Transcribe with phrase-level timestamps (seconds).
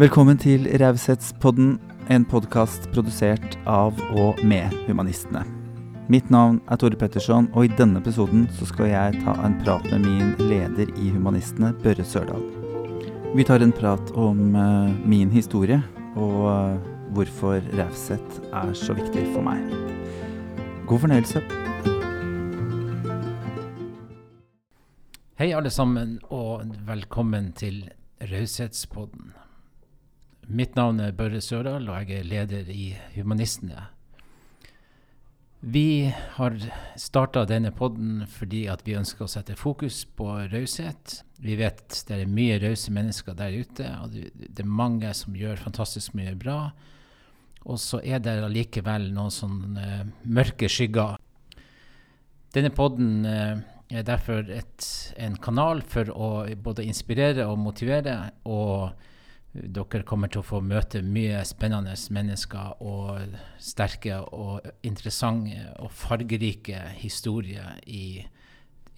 [0.00, 1.74] Velkommen til Raushetspodden,
[2.08, 5.42] en podkast produsert av og med Humanistene.
[6.08, 9.84] Mitt navn er Tore Petterson, og i denne episoden så skal jeg ta en prat
[9.90, 12.46] med min leder i Humanistene, Børre Sørdal.
[13.36, 15.82] Vi tar en prat om uh, min historie
[16.14, 16.80] og uh,
[17.12, 19.68] hvorfor raushet er så viktig for meg.
[20.88, 21.44] God fornøyelse.
[25.36, 27.84] Hei, alle sammen, og velkommen til
[28.32, 29.34] Raushetspodden.
[30.50, 33.84] Mitt navn er Børre Sørdal, og jeg er leder i Humanistene.
[35.60, 36.56] Vi har
[36.98, 41.20] starta denne podden fordi vi ønsker å sette fokus på raushet.
[41.38, 45.60] Vi vet det er mye rause mennesker der ute, og det er mange som gjør
[45.62, 46.72] fantastisk mye bra.
[47.62, 51.20] Og så er det allikevel noen sånne mørke skygger.
[52.56, 58.16] Denne podden uh, er derfor et, en kanal for å både inspirere og motivere.
[58.50, 58.90] Og
[59.52, 66.84] dere kommer til å få møte mye spennende mennesker og sterke og interessante og fargerike
[67.00, 68.22] historier i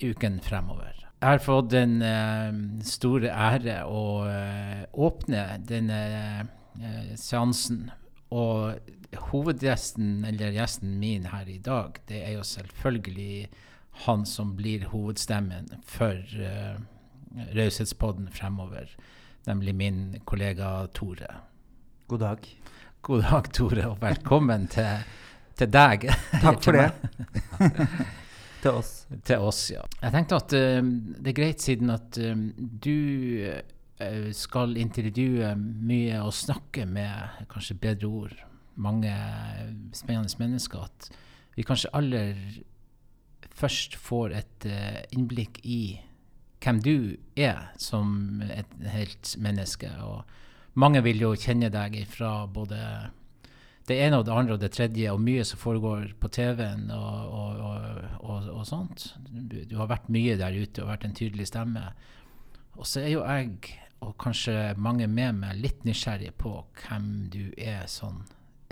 [0.02, 0.98] uken fremover.
[1.22, 2.50] Jeg har fått den uh,
[2.84, 6.00] store ære å uh, åpne denne
[6.42, 7.86] uh, seansen.
[8.32, 13.46] Og hovedgjesten, eller gjesten min her i dag, det er jo selvfølgelig
[14.06, 16.80] han som blir hovedstemmen for uh,
[17.54, 18.90] Raushetspodden fremover,
[19.44, 21.34] nemlig min kollega Tore.
[22.06, 22.48] God dag.
[23.00, 25.02] God dag, Tore, og velkommen til,
[25.58, 26.06] til deg.
[26.42, 26.90] Takk for det.
[28.62, 28.92] til oss.
[29.26, 29.82] Til oss, ja.
[30.02, 30.78] Jeg tenkte at uh,
[31.18, 32.36] det er greit, siden at uh,
[32.86, 32.94] du
[33.42, 38.38] uh, skal intervjue mye og snakke med, kanskje bedre ord,
[38.74, 39.12] mange
[39.92, 41.10] spennende mennesker, at
[41.56, 42.38] vi kanskje aller
[43.52, 45.82] først får et uh, innblikk i
[46.62, 46.96] hvem du
[47.38, 49.90] er som et helt menneske.
[50.04, 52.78] Og mange vil jo kjenne deg fra både
[53.88, 57.32] det ene og det andre og det tredje, og mye som foregår på TV-en og,
[57.34, 57.62] og,
[58.20, 59.08] og, og, sånt.
[59.26, 61.88] Du, du, har vært mye der ute og vært en tydelig stemme.
[62.78, 67.44] Og så er jo jeg, og kanskje mange med meg, litt nysgjerrig på hvem du
[67.58, 68.22] er sånn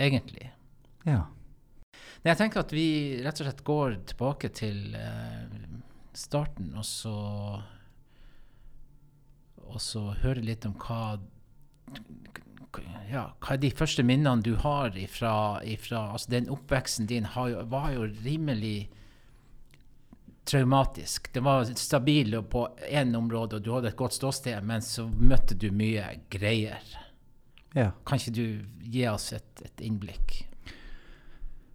[0.01, 0.53] egentlig.
[1.09, 1.25] Ja.
[2.25, 2.87] Jeg tenker at vi
[3.25, 5.53] rett og slett går tilbake til eh,
[6.17, 7.15] starten, og så
[9.71, 11.19] Og så høre litt om hva
[13.11, 15.33] ja, hva er de første minnene du har ifra,
[15.67, 18.91] ifra altså Den oppveksten din jo, var jo rimelig
[20.51, 21.33] traumatisk.
[21.35, 25.59] Det var stabil på én område, og du hadde et godt ståsted, men så møtte
[25.59, 26.83] du mye greier.
[27.75, 27.91] Ja.
[28.07, 28.47] Kan ikke du
[28.91, 30.41] gi oss et, et innblikk?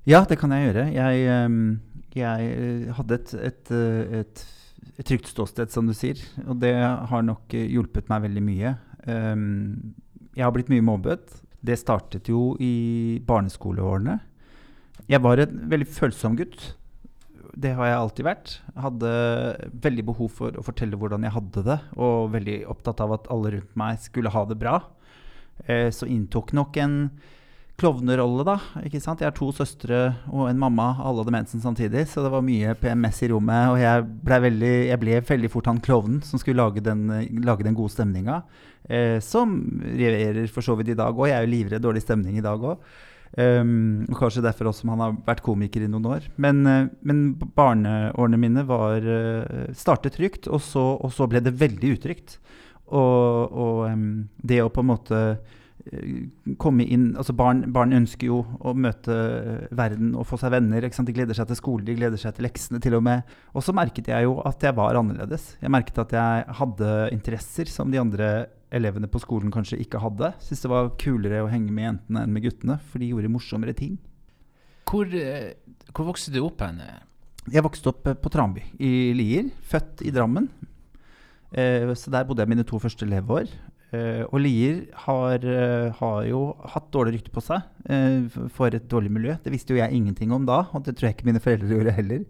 [0.06, 0.90] Ja, det kan jeg gjøre.
[0.94, 1.62] Jeg, ehm,
[2.16, 4.44] jeg eh, hadde et, et, eh, et, et,
[5.04, 6.20] trygt ståsted, som du sier.
[6.46, 8.76] Og det har nok eh, hjulpet meg veldig mye.
[9.06, 9.96] Um,
[10.36, 11.36] jeg har blitt mye mobbet.
[11.66, 14.20] Det startet jo i barneskoleårene.
[15.12, 16.72] Jeg var en veldig følsom gutt.
[17.56, 18.54] Det har jeg alltid vært.
[18.80, 19.12] Hadde
[19.84, 23.56] veldig behov for å fortelle hvordan jeg hadde det, og veldig opptatt av at alle
[23.56, 24.80] rundt meg skulle ha det bra.
[25.66, 26.98] Så inntok nok en
[27.80, 28.56] klovnerolle, da.
[28.88, 29.20] ikke sant?
[29.20, 30.94] Jeg har to søstre og en mamma.
[31.04, 33.72] Alle hadde mensen samtidig, så det var mye PMS i rommet.
[33.74, 37.10] Og jeg ble veldig, jeg ble veldig fort han klovnen som skulle lage den,
[37.44, 38.44] lage den gode stemninga.
[38.88, 41.28] Eh, som regjerer for så vidt i dag òg.
[41.32, 42.88] Jeg er jo livredd dårlig stemning i dag òg.
[43.36, 46.30] Um, ehm, og kanskje derfor også som han har vært komiker i noen år.
[46.40, 47.26] Men, uh, men
[47.58, 52.38] barneårene mine var uh, startet trygt, og så, og så, ble det veldig utrygt.
[52.86, 54.08] Og, og um,
[54.40, 55.55] det å på en måte Eh,
[56.58, 60.82] komme inn altså barn, barn, ønsker jo å møte eh, verden og få seg venner.
[60.82, 63.36] De gleder seg til skole, de gleder seg til leksene til og med.
[63.54, 65.52] Og så merket jeg jo at jeg var annerledes.
[65.62, 68.32] Jeg merket at jeg hadde interesser som de andre
[68.76, 70.34] elevene på skolen kanskje ikke hadde.
[70.42, 73.78] Syntes det var kulere å henge med jentene enn med guttene, for de gjorde morsommere
[73.78, 74.00] ting.
[74.90, 75.54] Hvor, eh,
[75.94, 76.82] hvor vokste du opp hen?
[77.54, 79.54] Jeg vokste opp på Tranby i Lier.
[79.70, 80.50] Født i Drammen.
[81.56, 83.48] så der bodde jeg mine to første leveår.
[83.94, 86.42] Uh, og Lier har, uh, har, jo
[86.74, 89.36] hatt dårlig rykte på seg uh, for et dårlig miljø.
[89.44, 91.94] Det visste jo jeg ingenting om da, og det tror jeg ikke mine foreldre gjorde
[92.00, 92.24] heller.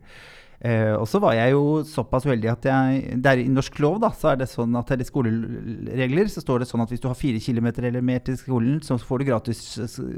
[0.98, 4.31] og så var jeg jo såpass uheldig at jeg der I norsk lov da, så
[4.31, 7.42] er det sånn at eller skoleregler så står det sånn at hvis du har fire
[7.44, 9.62] km eller mer til skolen, så får du gratis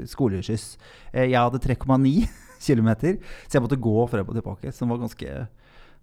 [0.08, 0.78] skoleskyss.
[1.12, 2.28] jeg hadde 3,9
[2.64, 2.90] km,
[3.48, 5.34] så jeg måtte gå frem og tilbake, som var ganske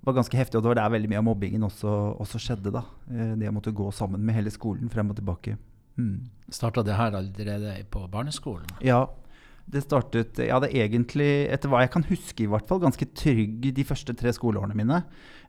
[0.01, 0.57] var ganske heftig.
[0.57, 2.73] Og det var der veldig mye av mobbingen også, også skjedde.
[2.73, 2.83] da.
[3.09, 5.57] Eh, det å måtte gå sammen med hele skolen frem og tilbake.
[5.97, 6.27] Mm.
[6.51, 8.67] Starta det her allerede på barneskolen?
[8.83, 9.05] Ja.
[9.65, 13.65] Det startet Jeg hadde egentlig, etter hva jeg kan huske, i hvert fall ganske trygg
[13.73, 14.99] de første tre skoleårene mine.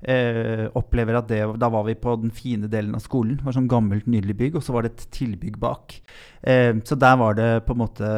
[0.00, 3.36] Eh, opplever at det, Da var vi på den fine delen av skolen.
[3.44, 5.98] Var sånn gammelt, nydelig bygg, og så var det et tilbygg bak.
[6.40, 8.08] Eh, så der var det på en måte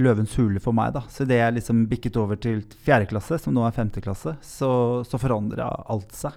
[0.00, 0.94] løvens hule for meg.
[0.96, 1.04] da.
[1.12, 5.04] Så det jeg liksom bikket over til fjerde klasse, som nå er femte klasse, så,
[5.04, 6.32] så forandra alt seg.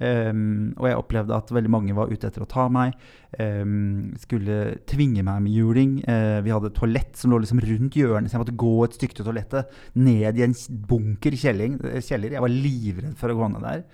[0.00, 2.94] Um, og jeg opplevde at veldig mange var ute etter å ta meg.
[3.36, 5.98] Um, skulle tvinge meg med juling.
[6.06, 8.96] Uh, vi hadde et toalett som lå liksom rundt hjørnet, så jeg måtte gå et
[8.96, 9.74] stykke til toalettet.
[10.00, 10.56] Ned i en
[10.88, 11.42] bunker eh,
[12.00, 12.32] kjeller.
[12.32, 13.84] Jeg var livredd for å gå ned der.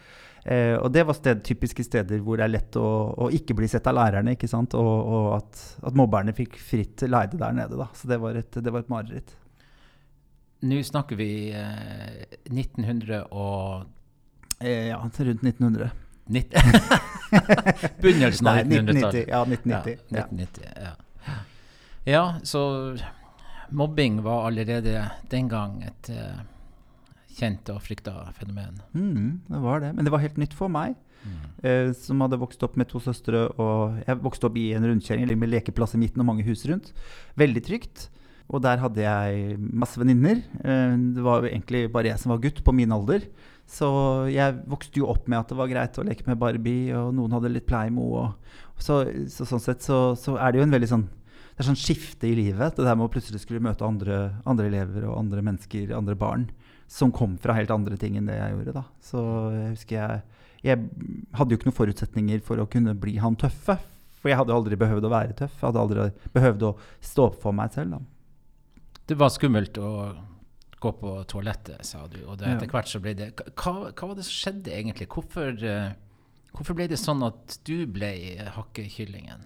[0.47, 2.87] Uh, og det var sted, typiske steder hvor det er lett å,
[3.27, 4.37] å ikke bli sett av lærerne.
[4.37, 4.79] ikke sant?
[4.79, 7.75] Og, og at, at, mobberne fikk fritt leide der nede.
[7.83, 7.91] da.
[7.99, 9.35] Så det var et, det var et mareritt.
[10.67, 14.06] Nå snakker vi eh, 1900 og Eh,
[14.65, 15.91] ja, rundt 1900.
[18.01, 19.25] Begynnelsen av 1990.
[19.29, 19.99] Ja, 1990.
[20.09, 20.93] Ja, 1990 ja.
[22.05, 22.97] ja, så
[23.71, 26.43] mobbing var allerede den gang et uh,
[27.37, 28.81] kjent og frykta fenomen.
[28.93, 29.93] Mm, det var det.
[29.95, 30.97] Men det var helt nytt for meg.
[31.27, 31.39] Mm.
[31.65, 33.47] uh, som hadde vokst opp med to søstre.
[33.63, 36.93] Og jeg vokste opp i en rundkjøring med lekeplass i midten og mange hus rundt.
[37.39, 38.09] Veldig trygt.
[38.47, 40.43] Og der hadde jeg masse venninner.
[40.63, 43.27] Uh, det var egentlig bare jeg som var gutt på min alder.
[43.67, 43.89] Så
[44.31, 47.35] jeg vokste jo opp med at det var greit å leke med Barbie, og noen
[47.35, 48.07] hadde litt Pleimo.
[48.23, 49.03] Og så,
[49.33, 51.07] så, sånn sett så, så, er det jo en veldig sånn
[51.57, 52.77] Det er sånn skifte i livet.
[52.77, 56.51] Det der med å plutselig skulle møte andre, andre, elever og andre mennesker, andre barn,
[56.87, 58.77] som kom fra helt andre ting enn det jeg gjorde.
[58.77, 58.85] da.
[59.01, 59.23] Så
[59.55, 60.25] jeg husker jeg
[60.67, 60.83] Jeg
[61.37, 63.79] hadde jo ikke noen forutsetninger for å kunne bli han tøffe.
[64.21, 65.57] For jeg hadde aldri behøvd å være tøff.
[65.59, 67.97] Jeg hadde aldri behøvd å stå opp for meg selv.
[67.97, 68.01] da.
[69.07, 69.91] Det var skummelt å
[70.87, 72.23] gå på toalettet, sa du.
[72.25, 75.09] Og det, etter hvert så ble det hva, hva, var det som skjedde egentlig?
[75.13, 75.93] Hvorfor, uh,
[76.55, 78.15] hvorfor ble det sånn at du ble
[78.57, 79.45] hakkekyllingen?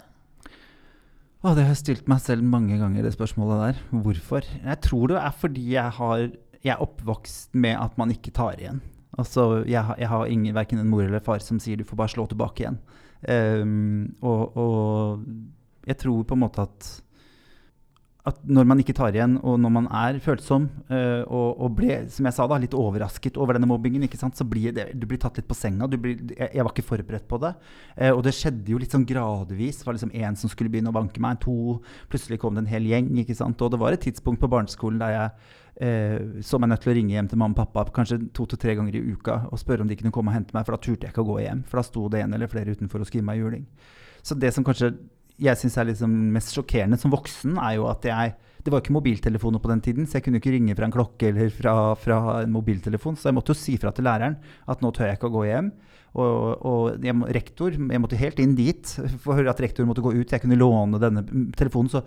[1.41, 3.77] Å, det har jeg stilt meg selv mange ganger, det spørsmålet der.
[4.05, 4.45] Hvorfor?
[4.45, 6.25] Jeg tror det er fordi jeg, har,
[6.61, 8.83] jeg er oppvokst med at man ikke tar igjen.
[9.17, 12.13] Altså, jeg, jeg har ingen, verken en mor eller far som sier du får bare
[12.13, 12.77] slå tilbake igjen.
[13.21, 16.91] Um, og, og jeg tror på en måte at
[18.29, 21.95] at når man ikke tar igjen, og når man er følsom uh, og, og, ble
[22.13, 25.39] som jeg sa da, litt overrasket over denne mobbingen, så blir det, du blir tatt
[25.39, 25.87] litt på senga.
[25.89, 27.55] Blir, jeg, jeg, var ikke forberedt på det.
[27.97, 29.79] Uh, og det skjedde jo litt sånn gradvis.
[29.81, 31.79] Det var liksom én som skulle begynne å banke meg, to.
[32.13, 33.09] Plutselig kom det en hel gjeng.
[33.23, 33.61] ikke sant?
[33.65, 35.31] Og det var et tidspunkt på barneskolen der jeg
[35.81, 38.61] uh, så meg nødt til å ringe hjem til mamma og pappa kanskje to til
[38.61, 40.83] tre ganger i uka og spørre om de kunne komme og hente meg, for da
[40.83, 41.65] turte jeg ikke å gå hjem.
[41.71, 43.65] For da sto det en eller flere utenfor og skrive meg juling.
[44.21, 44.93] Så det som kanskje
[45.41, 48.93] jeg syns er liksom mest sjokkerende som voksen, er jo at jeg Det var ikke
[48.93, 52.17] mobiltelefoner på den tiden, så jeg kunne ikke ringe fra en klokke eller fra, fra
[52.43, 53.15] en mobiltelefon.
[53.17, 54.35] Så jeg måtte jo si fra til læreren
[54.69, 55.71] at nå tør jeg ikke å gå hjem.
[56.11, 58.85] Og, og jeg, rektor Jeg måtte helt inn dit
[59.23, 60.29] for at rektor måtte gå ut.
[60.29, 61.23] Jeg kunne låne denne
[61.57, 61.89] telefonen.
[61.89, 62.03] Så,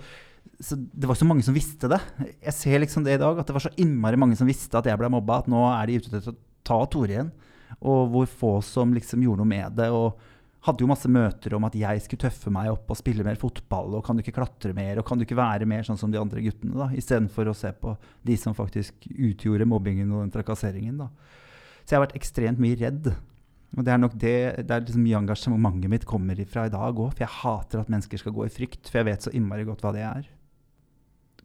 [0.62, 1.98] så det var så mange som visste det.
[2.38, 4.87] Jeg ser liksom det i dag, at det var så innmari mange som visste at
[4.87, 7.34] jeg ble mobba, at nå er de ute til å ta Tore igjen.
[7.82, 9.90] Og hvor få som liksom gjorde noe med det.
[9.90, 10.22] og
[10.64, 13.99] hadde jo masse møter om at jeg skulle tøffe meg opp og spille mer fotball.
[13.99, 16.20] Og kan du ikke klatre mer, og kan du ikke være mer sånn som de
[16.20, 16.76] andre guttene?
[16.78, 17.93] da, Istedenfor å se på
[18.25, 21.02] de som faktisk utgjorde mobbingen og den trakasseringen.
[21.02, 21.11] da.
[21.84, 23.12] Så jeg har vært ekstremt mye redd.
[23.75, 26.96] Og det er nok det, det er liksom mye engasjementet mitt kommer ifra i dag
[26.96, 27.12] òg.
[27.12, 29.84] For jeg hater at mennesker skal gå i frykt, for jeg vet så innmari godt
[29.84, 30.31] hva det er.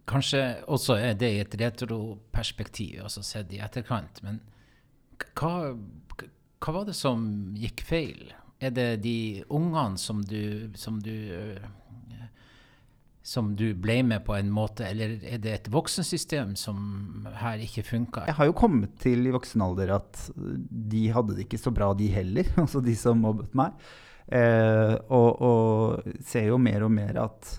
[0.10, 4.24] Kanskje også er det i et retroperspektiv, altså sett i etterkant.
[4.26, 4.40] Men
[5.36, 5.74] hva,
[6.64, 8.30] hva var det som gikk feil?
[8.60, 11.16] Er det de ungene som du, som du
[13.30, 17.84] som du ble med på en måte, eller er det et voksensystem som her ikke
[17.86, 18.26] funka?
[18.30, 21.92] Jeg har jo kommet til i voksen alder at de hadde det ikke så bra,
[21.94, 22.50] de heller.
[22.64, 23.76] Altså de som mobbet meg.
[24.30, 27.54] Eh, og, og, ser jo mer og mer at,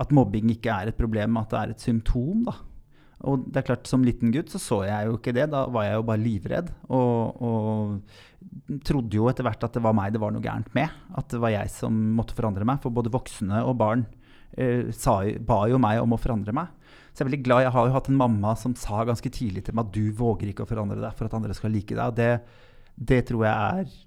[0.00, 2.44] at, mobbing ikke er et problem, at det er et symptom.
[2.48, 2.56] da.
[3.28, 5.50] Og det er klart, Som liten gutt så så jeg jo ikke det.
[5.52, 6.72] Da var jeg jo bare livredd.
[6.88, 10.88] Og, og trodde jo etter hvert at det var meg det var noe gærent med.
[11.18, 12.80] At det var jeg som måtte forandre meg.
[12.82, 14.06] For både voksne og barn
[14.56, 16.72] eh, sa, ba jo meg om å forandre meg.
[17.10, 17.64] Så jeg er veldig glad.
[17.66, 20.52] Jeg har jo hatt en mamma som sa ganske tidlig til meg at du våger
[20.52, 22.04] ikke å forandre deg for at andre skal like deg.
[22.06, 22.30] Og det,
[22.96, 23.98] det tror jeg er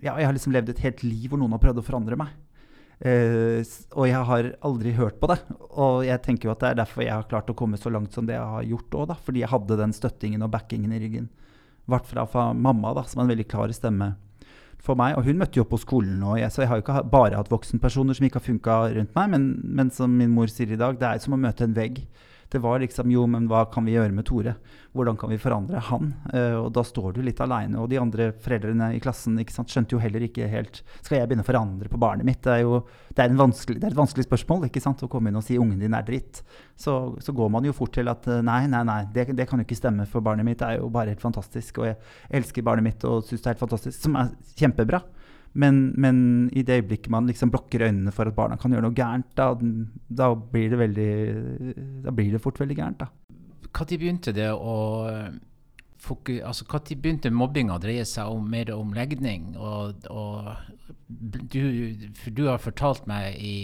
[0.00, 2.34] ja, Jeg har liksom levd et helt liv hvor noen har prøvd å forandre meg.
[3.00, 3.64] Uh,
[3.96, 5.38] og jeg har aldri hørt på det.
[5.70, 8.12] Og jeg tenker jo at det er derfor jeg har klart å komme så langt
[8.16, 11.30] som det jeg har gjort òg, Fordi jeg hadde den støttingen og backingen i ryggen.
[11.88, 14.12] Hvert fra, fra mamma, da, som er en veldig klar stemme
[14.84, 15.16] for meg.
[15.18, 17.52] Og hun møtte jo opp på skolen, og så jeg har jo ikke bare hatt
[17.52, 19.32] voksenpersoner som ikke har funka rundt meg.
[19.34, 22.02] Men, men, som min mor sier i dag, det er som å møte en vegg.
[22.50, 24.56] Det var liksom Jo, men hva kan vi gjøre med Tore?
[24.96, 26.08] Hvordan kan vi forandre han?
[26.34, 27.78] Uh, og da står du litt aleine.
[27.78, 31.44] Og de andre foreldrene i klassen sant, skjønte jo heller ikke helt Skal jeg begynne
[31.46, 32.42] å forandre på barnet mitt?
[32.42, 32.80] Det er jo
[33.10, 35.78] det er, det er et vanskelig spørsmål ikke sant, å komme inn og si ungen
[35.82, 36.42] din er dritt.
[36.78, 39.66] Så, så går man jo fort til at nei, nei, nei, det, det, kan jo
[39.66, 41.82] ikke stemme, for barnet mitt er jo bare helt fantastisk.
[41.82, 41.98] Og jeg
[42.40, 43.98] elsker barnet mitt og syns det er helt fantastisk.
[43.98, 45.02] Som er kjempebra.
[45.52, 46.18] Men, men,
[46.54, 49.48] i det øyeblikket man liksom blokker øynene for at barna kan gjøre noe gærent, da,
[50.06, 51.14] da, blir, det veldig,
[52.04, 53.02] da blir det fort veldig gærent.
[53.70, 54.76] Når begynte det å
[56.46, 59.56] altså, Når begynte mobbinga å dreie seg om, mer om legning?
[59.58, 60.54] Og, og
[61.08, 61.94] du,
[62.30, 63.54] du har fortalt meg i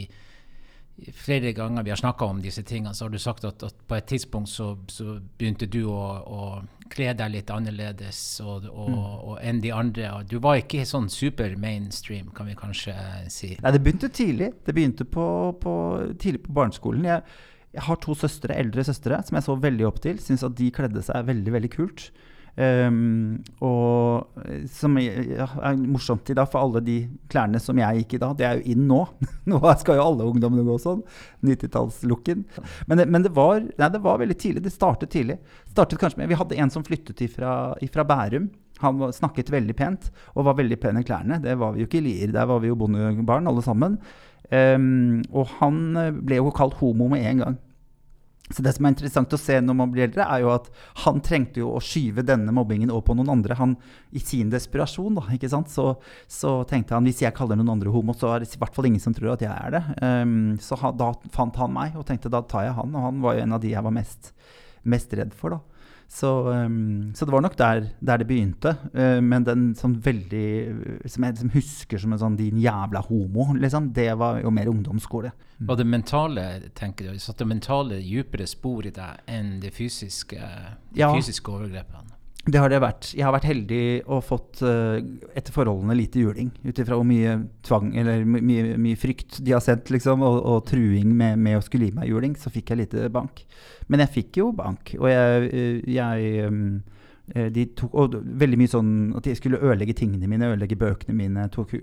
[1.13, 3.95] flere ganger vi har snakka om disse tingene, så har du sagt at, at på
[3.95, 6.63] et tidspunkt så, så begynte du å, å,
[6.93, 9.01] kle deg litt annerledes og, og, mm.
[9.01, 10.13] og, enn de andre.
[10.29, 12.95] Du var ikke sånn super mainstream, kan vi kanskje
[13.33, 13.55] si.
[13.63, 14.53] Nei, det begynte tidlig.
[14.67, 15.27] Det begynte på,
[15.63, 15.75] på,
[16.23, 17.07] tidlig på barneskolen.
[17.09, 17.39] Jeg,
[17.73, 20.21] jeg, har to søstre, eldre søstre som jeg så veldig opp til.
[20.23, 22.09] Syns at de kledde seg veldig, veldig kult.
[22.57, 24.39] Um, og
[24.73, 26.97] som ja, er morsomt i dag, for alle de
[27.29, 29.03] klærne som jeg gikk i da, det er jo inn nå.
[29.53, 31.03] nå skal jo alle ungdommene gå sånn.
[31.47, 32.47] 90-tallslooken.
[32.89, 34.65] Men, det, men det, var, nei, det var veldig tidlig.
[34.65, 35.39] Det startet tidlig.
[35.69, 38.49] Startet med, Vi hadde en som flyttet ifra Bærum.
[38.83, 41.41] Han snakket veldig pent og var veldig pen i klærne.
[41.45, 42.33] Det var vi jo ikke i Lier.
[42.33, 44.01] Der var vi jo bondebarn alle sammen.
[44.47, 45.81] Um, og han
[46.23, 47.57] ble jo kalt homo med en gang.
[48.51, 50.69] Så det som er interessant å se når man blir eldre, er jo at
[51.03, 53.57] han trengte jo å skyve denne mobbingen over på noen andre.
[53.59, 53.75] Han,
[54.15, 55.73] I sin desperasjon da, ikke sant?
[55.73, 55.89] Så,
[56.31, 58.91] så, tenkte han hvis jeg kaller noen andre homo, så er det i hvert fall
[58.91, 59.83] ingen som tror at jeg er det.
[59.99, 62.95] Um, så ha, da fant han meg og tenkte da tar jeg han.
[62.95, 64.31] Og han var jo en av de jeg var mest,
[64.87, 65.59] mest redd for.
[65.59, 65.76] da.
[66.09, 68.77] Så, um, så, det var nok der, der det begynte.
[68.95, 70.47] Uh, men den sånn veldig
[71.11, 74.71] Som jeg liksom husker som en sånn 'din jævla homo', liksom, det var jo mer
[74.71, 75.33] ungdomsskole.
[75.59, 75.69] Mm.
[75.69, 76.45] Og det mentale,
[76.75, 80.41] tenker du, satte mentale dypere spor i deg enn det fysiske,
[80.93, 81.13] de ja.
[81.15, 82.16] fysiske overgrepene?
[82.47, 83.09] Det har det vært.
[83.17, 85.01] Jeg har vært heldig og fått uh,
[85.35, 86.53] etter forholdene lite juling.
[86.63, 87.33] Ut ifra hvor mye
[87.67, 91.65] tvang eller mye, mye, frykt de har sendt, liksom, og, og truing med, med, å
[91.65, 93.43] skulle gi meg juling, så fikk jeg lite bank.
[93.91, 96.63] Men jeg fikk jo bank, og jeg, eh, jeg um,
[97.27, 101.49] de tok og veldig mye sånn at de skulle ødelegge tingene mine, ødelegge bøkene mine.
[101.51, 101.75] Tok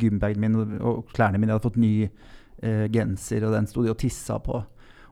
[0.00, 1.52] gymbagen min og, og klærne mine.
[1.52, 4.62] Jeg hadde fått ny uh, genser, og den sto de og tissa på.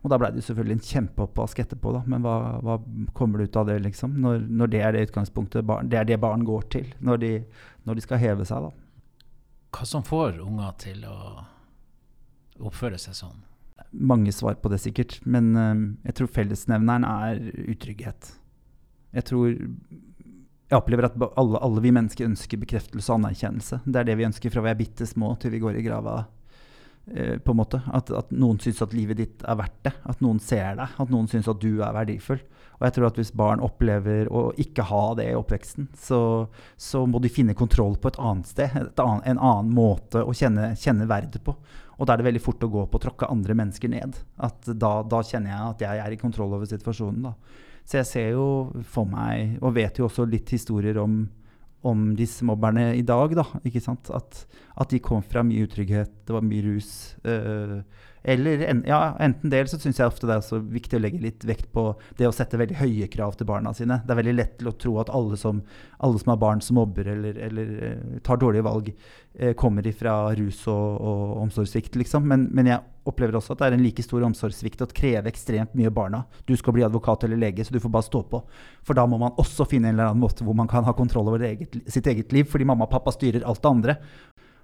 [0.06, 2.00] Og da ble det selvfølgelig en kjempeoppvask etterpå, da.
[2.06, 2.76] Men hva, hva,
[3.18, 4.12] kommer det ut av det, liksom?
[4.22, 7.30] Når, når, det er det utgangspunktet barn, Det er det barn går til når de,
[7.82, 9.26] når de skal heve seg, da.
[9.74, 11.16] Hva som får unger til å
[12.70, 13.42] oppføre seg sånn?
[13.98, 15.18] Mange svar på det, sikkert.
[15.26, 18.30] Men um, jeg tror fellesnevneren er utrygghet.
[19.18, 23.82] Jeg tror jeg opplever at alle, alle, vi mennesker ønsker bekreftelse og anerkjennelse.
[23.82, 26.20] Det er det vi ønsker fra vi er bitte små til vi går i grava
[26.20, 26.35] Eh,
[27.06, 27.80] på en måte.
[27.94, 29.92] At, at, noen syns at livet ditt er verdt det.
[30.10, 30.96] At noen ser deg.
[30.98, 32.42] At noen syns at du er verdifull.
[32.76, 36.20] Og jeg tror at hvis barn opplever å ikke ha det i oppveksten, så,
[36.76, 38.74] så må de finne kontroll på et annet sted.
[38.82, 41.56] Et annet, en annen måte å kjenne, kjenne verdet på.
[41.96, 44.18] Og da er det veldig fort å gå på å tråkke andre mennesker ned.
[44.44, 47.30] At da, da, kjenner jeg at jeg er i kontroll over situasjonen.
[47.30, 47.64] Da.
[47.86, 48.46] Så jeg ser jo
[48.84, 51.22] for meg, og vet jo også litt historier om
[51.86, 53.34] om disse mobberne i dag.
[53.36, 53.44] Da,
[54.16, 54.40] at,
[54.76, 56.90] at, de kom fra mye utrygghet, det var mye rus.
[57.24, 57.80] Uh,
[58.28, 61.20] eller en, ja, enten eller så syns jeg ofte det er så viktig å legge
[61.22, 61.84] litt vekt på
[62.18, 64.00] det å sette veldig høye krav til barna sine.
[64.02, 65.60] Det er veldig lett til å tro at alle som,
[66.02, 68.90] alle som har barn som mobber eller, eller uh, tar dårlige valg,
[69.38, 72.26] uh, kommer ifra rus og, og omsorgssvikt, liksom.
[72.26, 75.78] Men, men, jeg opplever også at det er en like stor omsorgssvikt å kreve ekstremt
[75.78, 76.24] mye barna.
[76.50, 78.42] Du skal bli advokat eller lege, så du får bare stå på.
[78.82, 81.30] For da må man også finne en eller annen måte hvor man kan ha kontroll
[81.30, 83.96] over eget, sitt eget liv, fordi mamma og pappa styrer alt det andre.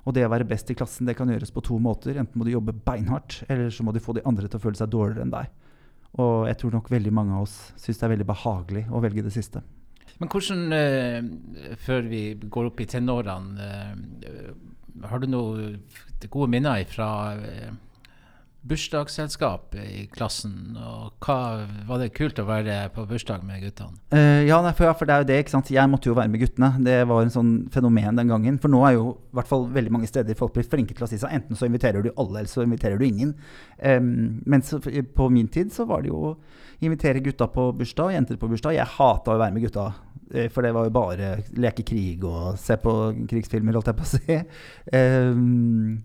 [0.03, 2.17] Og det å være best i klassen det kan gjøres på to måter.
[2.19, 4.79] Enten må du jobbe beinhardt, eller så må du få de andre til å føle
[4.79, 5.53] seg dårligere enn deg.
[6.23, 9.25] Og jeg tror nok veldig mange av oss syns det er veldig behagelig å velge
[9.25, 9.63] det siste.
[10.19, 13.69] Men hvordan, eh, før vi går opp i tenårene,
[14.27, 15.81] eh, har du noen
[16.29, 17.73] gode minner fra eh,
[18.69, 20.77] bursdagsselskap i klassen.
[20.79, 23.99] og hva, Var det kult å være på bursdag med guttene?
[24.15, 25.39] Uh, ja, nei, for, det er jo det.
[25.43, 25.73] ikke sant?
[25.75, 26.71] Jeg måtte jo være med guttene.
[26.85, 28.61] Det var en sånn fenomen den gangen.
[28.63, 31.11] For nå er jo i hvert fall veldig mange steder folk blir flinke til å
[31.11, 33.35] si seg enten så inviterer du alle, eller så inviterer du ingen.
[33.83, 36.37] Um, men så, på min tid så var det jo å
[36.83, 38.79] invitere gutta på bursdag og jenter på bursdag.
[38.79, 39.91] Jeg hata å være med gutta.
[40.33, 42.95] Eh, for det var jo bare leke krig og se på
[43.29, 44.39] krigsfilmer, holdt jeg på å si.
[44.97, 46.01] Um,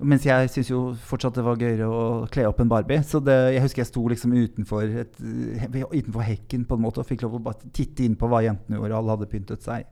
[0.00, 2.02] mens jeg syns jo fortsatt det var gøyere å
[2.32, 3.02] kle opp en Barbie.
[3.06, 7.08] Så det, jeg husker jeg sto liksom utenfor, et, utenfor, hekken på en måte og
[7.08, 8.96] fikk lov å bare titte inn på hva jentene gjorde.
[8.96, 9.86] Alle hadde pyntet seg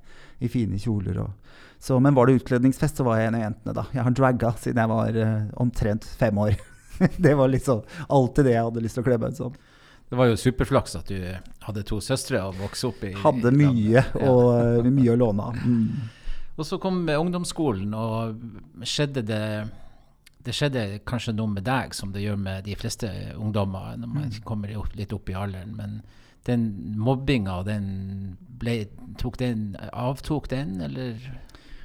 [0.44, 1.20] i fine kjoler.
[1.24, 3.86] Og, så, men var det utkledningsfest, så var jeg en av jentene, da.
[3.94, 6.56] Jeg har dragga siden jeg var uh, omtrent fem år.
[7.26, 9.58] det var liksom alltid det jeg hadde lyst til å kle meg ut som.
[10.08, 11.18] Det var jo superflaks at du
[11.66, 14.46] hadde to søstre og vokste opp i Hadde mye, og,
[14.80, 15.60] uh, mye å låne av.
[15.68, 16.14] Mm.
[16.58, 19.44] Og så kom ungdomsskolen, og skjedde det
[20.48, 24.30] det skjedde kanskje noe med deg som det gjør med de fleste ungdommer når man
[24.30, 24.40] mm.
[24.48, 25.74] kommer litt opp i alderen.
[25.76, 26.00] Men
[26.48, 26.64] den
[26.96, 27.88] mobbinga, den
[28.60, 28.80] ble,
[29.20, 31.18] tok den, avtok den, eller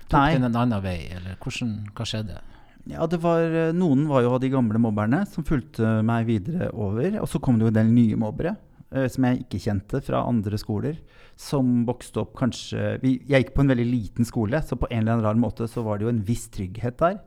[0.08, 0.30] tok Nei.
[0.38, 1.00] den en annen vei?
[1.12, 2.40] Eller hvordan, hva skjedde?
[2.88, 3.44] Ja, det var,
[3.76, 7.20] Noen var jo av de gamle mobberne som fulgte meg videre over.
[7.22, 8.56] Og så kom det jo en del nye mobbere
[8.96, 11.00] eh, som jeg ikke kjente fra andre skoler.
[11.40, 15.04] Som vokste opp kanskje vi, Jeg gikk på en veldig liten skole, så på en
[15.04, 17.20] eller annen rar måte så var det jo en viss trygghet der.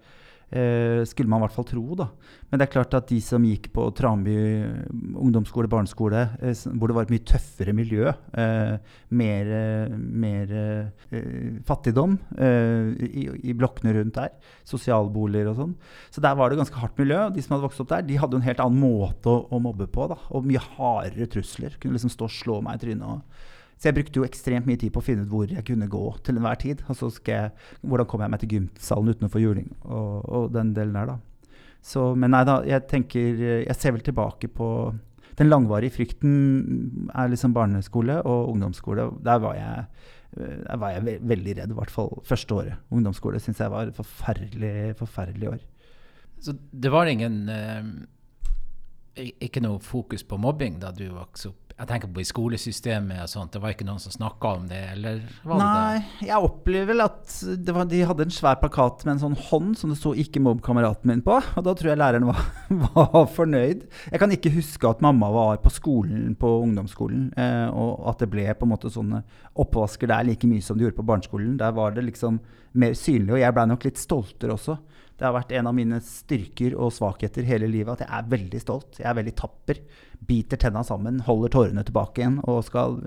[0.47, 1.95] Eh, skulle man i hvert fall tro.
[1.99, 2.07] da.
[2.49, 4.37] Men det er klart at de som gikk på Tranby
[5.19, 8.77] ungdomsskole, barneskole, eh, hvor det var et mye tøffere miljø, eh,
[9.11, 9.51] mer,
[9.99, 15.75] mer eh, fattigdom eh, i, i, blokkene rundt der, sosialboliger og sånn,
[16.15, 17.25] så der var det ganske hardt miljø.
[17.27, 19.43] og De som hadde vokst opp der, de hadde jo en helt annen måte å,
[19.51, 20.07] å mobbe på.
[20.15, 21.75] da, Og mye hardere trusler.
[21.83, 23.03] Kunne liksom stå og slå meg i trynet.
[23.03, 25.89] og så jeg brukte jo ekstremt mye tid på å finne ut hvor jeg kunne
[25.93, 26.83] gå til enhver tid.
[26.89, 27.51] Og så skal jeg,
[27.85, 31.57] hvordan kommer jeg meg til gymsalen utenfor juling og, og, den delen der, da.
[31.85, 34.69] Så, men nei da, jeg tenker Jeg ser vel tilbake på
[35.39, 39.11] Den langvarige frykten er liksom barneskole og ungdomsskole.
[39.23, 39.85] Der var jeg,
[40.41, 42.81] der var jeg ve veldig redd, i hvert fall første året.
[42.91, 45.61] Ungdomsskole syns jeg var et forferdelig, forferdelig år.
[46.41, 47.93] Så det var ingen eh,
[49.45, 51.66] Ikke noe fokus på mobbing da du vokste opp?
[51.77, 53.51] Jeg tenker på i skolesystemet og sånt.
[53.53, 54.79] Det var ikke noen som snakka om det?
[54.95, 56.29] eller var Nei, det det?
[56.31, 57.35] jeg opplever vel at
[57.77, 60.63] var, de hadde en svær plakat med en sånn hånd som det sto 'ikke mobb
[60.65, 61.37] kameraten min' på.
[61.37, 62.41] Og da tror jeg læreren var,
[62.97, 63.85] var, fornøyd.
[64.09, 68.31] Jeg kan ikke huske at mamma var på skolen på ungdomsskolen, eh, og at det
[68.33, 69.23] ble på en måte sånne
[69.55, 71.59] oppvasker der like mye som de gjorde på barneskolen.
[71.61, 72.41] Der var det liksom
[72.73, 74.79] mer synlig, og jeg blei nok litt stoltere også.
[75.17, 78.61] Det har vært en av mine styrker og svakheter hele livet at jeg er veldig
[78.61, 78.99] stolt.
[79.01, 79.81] Jeg er veldig tapper
[80.27, 82.99] biter tenna sammen, holder tårene tilbake igjen og skal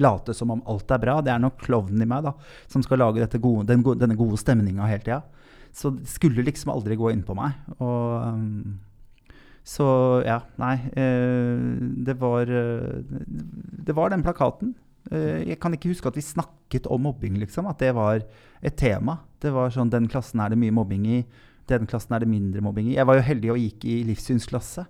[0.00, 1.18] late som om alt er bra.
[1.24, 2.34] Det er nok klovnen i meg da,
[2.70, 5.22] som skal lage gode, den gode, denne gode stemninga hele tida.
[5.74, 7.56] Så det skulle liksom aldri gå inn på meg.
[7.80, 8.76] Og, um,
[9.66, 9.86] så
[10.26, 10.76] ja, nei.
[10.94, 13.00] Uh, det var uh,
[13.88, 14.76] Det var den plakaten.
[15.10, 17.66] Uh, jeg kan ikke huske at vi snakket om mobbing, liksom.
[17.66, 18.22] At det var
[18.62, 19.18] et tema.
[19.42, 21.24] Det var sånn Den klassen er det mye mobbing i.
[21.70, 22.98] Den klassen er det mindre mobbing i.
[22.98, 24.86] Jeg var jo heldig og gikk i livssynsklasse.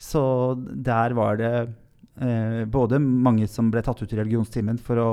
[0.00, 0.22] Så
[0.56, 5.08] der var det eh, både mange som ble tatt ut i religionstimen for å,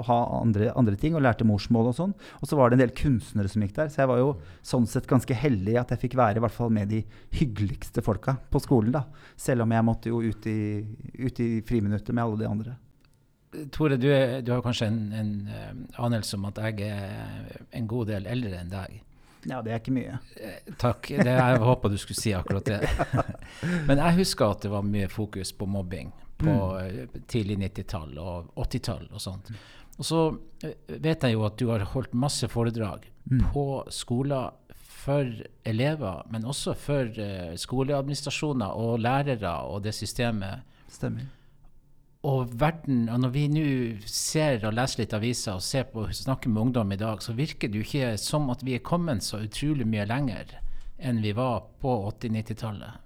[0.00, 2.14] å ha andre, andre, ting, og lærte morsmål og sånn.
[2.40, 3.90] Og så var det en del kunstnere som gikk der.
[3.92, 4.30] Så jeg var jo
[4.66, 7.02] sånn sett ganske heldig at jeg fikk være i hvert fall med de
[7.36, 8.94] hyggeligste folka på skolen.
[8.96, 9.04] da.
[9.36, 10.60] Selv om jeg måtte jo ut i,
[11.20, 12.78] ut i friminuttet med alle de andre.
[13.74, 17.88] Tore, du, er, du har kanskje en, en, eh, anelse om at jeg er en
[17.90, 19.00] god del eldre enn deg.
[19.48, 20.18] Ja, det er ikke mye.
[20.36, 21.08] Eh, takk.
[21.08, 22.80] Det, jeg håpa du skulle si akkurat det.
[23.88, 27.20] Men jeg husker at det var mye fokus på mobbing på mm.
[27.28, 29.52] tidlig 90-tall og 80-tall og sånt.
[29.98, 30.22] Og så
[30.64, 33.50] eh, vet jeg jo at du har holdt masse foredrag mm.
[33.52, 34.56] på skoler
[35.00, 35.28] for
[35.64, 37.08] elever, men også for
[37.56, 40.66] skoleadministrasjoner og lærere og det systemet.
[40.92, 41.24] Stemmer
[42.26, 43.66] og verden, og når vi nå
[44.04, 47.70] ser og leser litt aviser og ser på, snakker med ungdom i dag, så virker
[47.70, 50.58] det jo ikke som at vi er kommet så utrolig mye lenger
[51.00, 52.98] enn vi var på 80-90-tallet.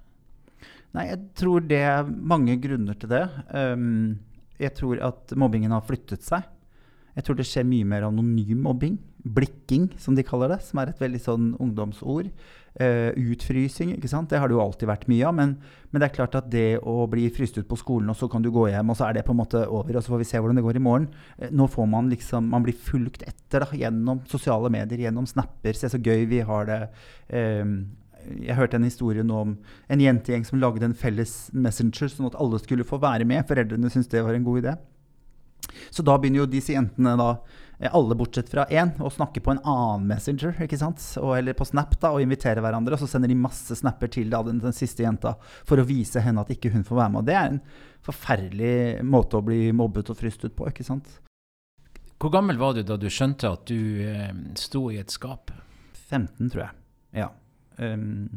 [0.94, 3.22] Nei, jeg tror det er mange grunner til det.
[3.54, 4.18] Um,
[4.58, 6.46] jeg tror at mobbingen har flyttet seg.
[7.14, 8.98] Jeg tror det skjer mye mer anonym mobbing.
[9.22, 12.30] Blikking, som de kaller det, som er et veldig sånn ungdomsord.
[12.74, 14.26] Uh, utfrysing, ikke sant?
[14.32, 15.34] det har det jo alltid vært mye av.
[15.38, 15.52] Men,
[15.92, 18.42] men, det er klart at det å bli fryst ut på skolen, og så kan
[18.42, 20.26] du gå hjem, og så er det på en måte over, og så får vi
[20.26, 21.06] se hvordan det går i morgen.
[21.38, 25.78] Uh, nå får man liksom Man blir fulgt etter da, gjennom sosiale medier, gjennom snapper.
[25.78, 26.80] Se så gøy vi har det.
[27.30, 27.76] Um,
[28.40, 29.54] jeg hørte en historie nå om
[29.92, 33.44] en jentegjeng som lagde en felles messenger, sånn at alle skulle få være med.
[33.46, 34.74] Foreldrene syntes det var en god idé.
[35.94, 37.30] Så da begynner jo disse jentene, da,
[37.80, 41.02] alle bortsett fra én, og snakke på en annen Messenger, ikke sant?
[41.20, 42.94] Og, eller på Snap, da, og invitere hverandre.
[42.94, 45.34] Og så sender de masse snapper til da, den, den, siste jenta
[45.66, 47.24] for å vise henne at ikke hun får være med.
[47.24, 47.60] Og det er en
[48.04, 51.18] forferdelig måte å bli mobbet og frystet på, ikke sant?
[52.22, 55.50] Hvor gammel var du da du skjønte at du eh, sto i et skap?
[56.06, 56.80] 15, tror jeg.
[57.24, 57.30] Ja.
[57.80, 58.30] Um,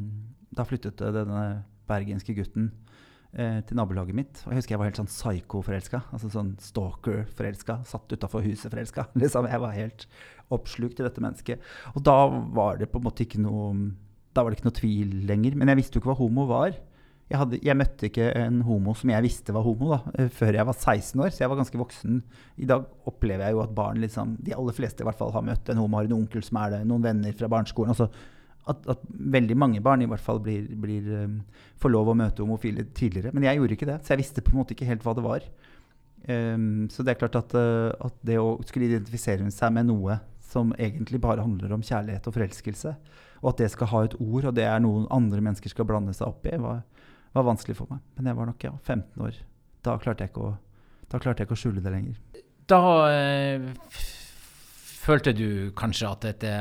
[0.56, 1.44] da flyttet denne
[1.88, 2.72] bergenske gutten
[3.34, 4.42] eh, til nabolaget mitt.
[4.46, 6.02] Og jeg husker jeg var helt sånn psycho-forelska.
[6.16, 7.80] Altså sånn stalker-forelska.
[7.88, 9.10] Satt utafor huset forelska.
[9.22, 10.08] Liksom, jeg var helt
[10.54, 11.64] oppslukt i dette mennesket.
[11.96, 12.20] Og da
[12.56, 13.72] var det på en måte ikke noe
[14.36, 15.58] Da var det ikke noe tvil lenger.
[15.58, 16.78] Men jeg visste jo ikke hva homo var.
[17.28, 20.56] Jeg, hadde, jeg, møtte ikke en homo som jeg visste var homo, da, eh, før
[20.56, 21.34] jeg var 16 år.
[21.34, 22.22] Så jeg var ganske voksen.
[22.64, 25.44] I dag opplever jeg jo at barn, liksom, de aller fleste i hvert fall, har
[25.44, 27.92] møtt en homo, har en onkel som er det, noen venner fra barneskolen.
[27.92, 28.08] Altså,
[28.72, 29.04] at, at,
[29.38, 31.40] veldig mange barn i hvert fall blir, blir, um,
[31.82, 33.34] får lov å møte homofile tidligere.
[33.36, 35.26] Men jeg gjorde ikke det, så jeg visste på en måte ikke helt hva det
[35.26, 35.48] var.
[36.28, 40.20] Um, så det er klart at, uh, at, det å skulle identifisere seg med noe
[40.48, 42.94] som egentlig bare handler om kjærlighet og forelskelse,
[43.42, 46.16] og at det skal ha et ord, og det er noe andre mennesker skal blande
[46.16, 46.82] seg opp i, var,
[47.36, 48.04] var vanskelig for meg.
[48.18, 49.42] Men jeg var nok ja, 15 år.
[49.86, 50.54] Da klarte jeg ikke å,
[51.12, 52.44] jeg ikke å skjule det lenger.
[52.68, 53.68] Da øh,
[55.08, 56.54] følte du kanskje at dette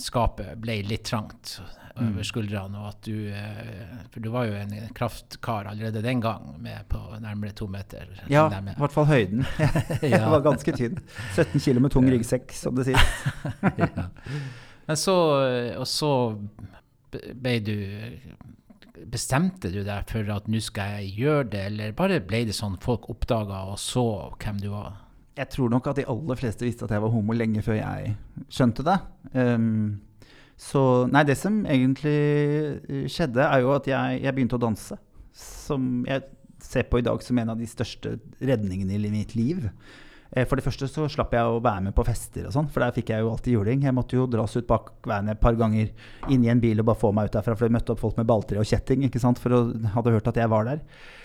[0.00, 1.58] skapet ble litt trangt
[1.94, 2.26] over mm.
[2.26, 6.88] skuldrene, og at du eh, For du var jo en kraftkar allerede den gang, med
[6.90, 8.08] på nærmere to meter.
[8.30, 9.44] Ja, i hvert fall høyden.
[10.02, 10.98] Jeg var ganske tynn.
[11.36, 13.14] 17 kg med tung ryggsekk, som det sies.
[13.84, 14.08] ja.
[14.84, 15.14] Men så
[15.78, 16.10] Og så
[17.14, 17.78] ble du
[19.04, 22.78] Bestemte du deg for at nå skal jeg gjøre det, eller bare ble det sånn
[22.82, 24.04] folk oppdaga og så
[24.40, 25.03] hvem du var?
[25.34, 28.14] Jeg tror nok at de aller fleste visste at jeg var homo lenge før jeg
[28.52, 28.98] skjønte det.
[29.34, 29.98] Um,
[30.60, 34.98] så Nei, det som egentlig eh, skjedde, er jo at jeg, jeg, begynte å danse.
[35.34, 36.22] Som jeg
[36.62, 39.66] ser på i dag som en av de største redningene i mitt liv.
[40.30, 42.82] Eh, for det første så slapp jeg å være med på fester og sånn, for
[42.82, 43.84] der fikk jeg jo alltid juling.
[43.86, 45.90] Jeg måtte jo dras ut bak veien et par ganger
[46.32, 48.18] inn i en bil og bare få meg ut derfra, for jeg møtte opp folk
[48.18, 49.60] med balltre og kjetting, ikke sant, for å
[49.94, 50.82] hadde hørt at jeg var der.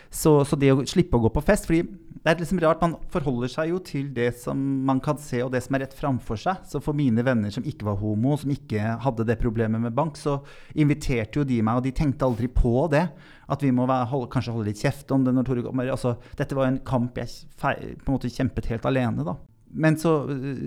[0.10, 1.84] Så, så, det å slippe å gå på fest fordi
[2.20, 5.54] det er liksom rart, Man forholder seg jo til det som man kan se, og
[5.54, 6.66] det som er rett framfor seg.
[6.68, 10.20] Så for mine venner som ikke var homo, som ikke hadde det problemet med bank,
[10.20, 10.40] så
[10.76, 13.06] inviterte jo de meg, og de tenkte aldri på det.
[13.50, 15.94] At vi må være, hold, kanskje holde litt kjeft om det når Tore kommer.
[15.94, 19.38] Altså, dette var en kamp jeg på en måte kjempet helt alene, da.
[19.70, 20.14] Men så,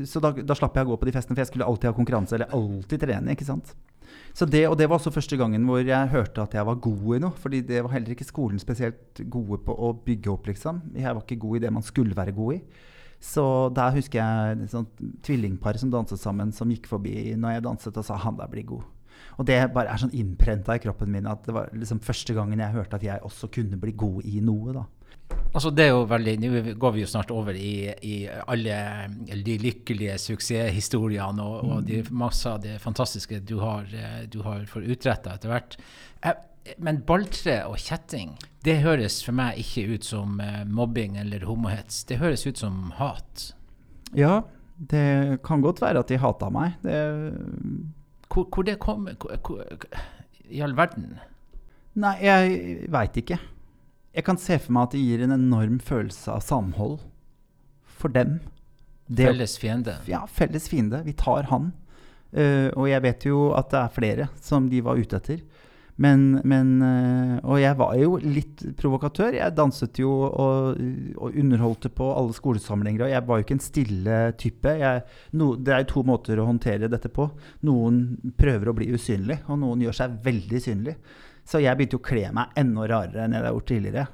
[0.09, 1.97] så da, da, slapp jeg å gå på de festene, for jeg skulle alltid ha
[1.97, 3.35] konkurranse, eller alltid trene.
[3.35, 3.75] ikke sant?
[4.35, 7.17] Så det, og det var også første gangen hvor jeg hørte at jeg var god
[7.17, 7.37] i noe.
[7.37, 10.81] fordi det var heller ikke skolen spesielt gode på å bygge opp, liksom.
[10.95, 12.63] Jeg var ikke god i det man skulle være god i.
[13.23, 13.45] Så
[13.75, 17.97] der husker jeg et sånt tvillingpar som danset sammen, som gikk forbi når jeg danset
[17.97, 18.89] og sa 'han der blir god'.
[19.39, 22.59] Og det bare er sånn innprenta i kroppen min at det var liksom første gangen
[22.59, 24.73] jeg hørte at jeg også kunne bli god i noe.
[24.73, 24.85] da.
[25.53, 28.15] Altså det er jo veldig, Nå går vi jo snart over i, i
[28.49, 28.77] alle
[29.45, 32.15] de lykkelige suksesshistoriene og, og de, mm.
[32.23, 35.77] masse av det fantastiske du har, eh, du har for utretta etter hvert.
[36.25, 36.41] Eh,
[36.81, 42.05] men balltre og kjetting, det høres for meg ikke ut som eh, mobbing eller homohets.
[42.09, 43.51] Det høres ut som hat.
[44.17, 44.41] Ja,
[44.79, 46.79] det kan godt være at de hata meg.
[46.87, 46.97] Det
[48.33, 49.13] hvor, hvor det kommer
[50.49, 51.19] I all verden?
[52.01, 53.37] Nei, jeg veit ikke.
[54.13, 56.99] Jeg kan se for meg at det gir en enorm følelse av samhold
[58.03, 58.41] for dem.
[59.07, 59.97] Det, felles fiende?
[60.09, 61.03] Ja, felles fiende.
[61.07, 61.73] Vi tar han.
[62.33, 65.43] Uh, og jeg vet jo at det er flere som de var ute etter.
[66.01, 69.37] Men, men uh, Og jeg var jo litt provokatør.
[69.37, 70.81] Jeg danset jo og,
[71.17, 73.07] og underholdte på alle skolesamlinger.
[73.07, 74.77] Og jeg var jo ikke en stille type.
[74.81, 75.05] Jeg,
[75.41, 77.29] no, det er jo to måter å håndtere dette på.
[77.69, 80.97] Noen prøver å bli usynlig, og noen gjør seg veldig synlig.
[81.49, 84.07] Så jeg begynte å kle meg enda rarere enn jeg hadde gjort tidligere.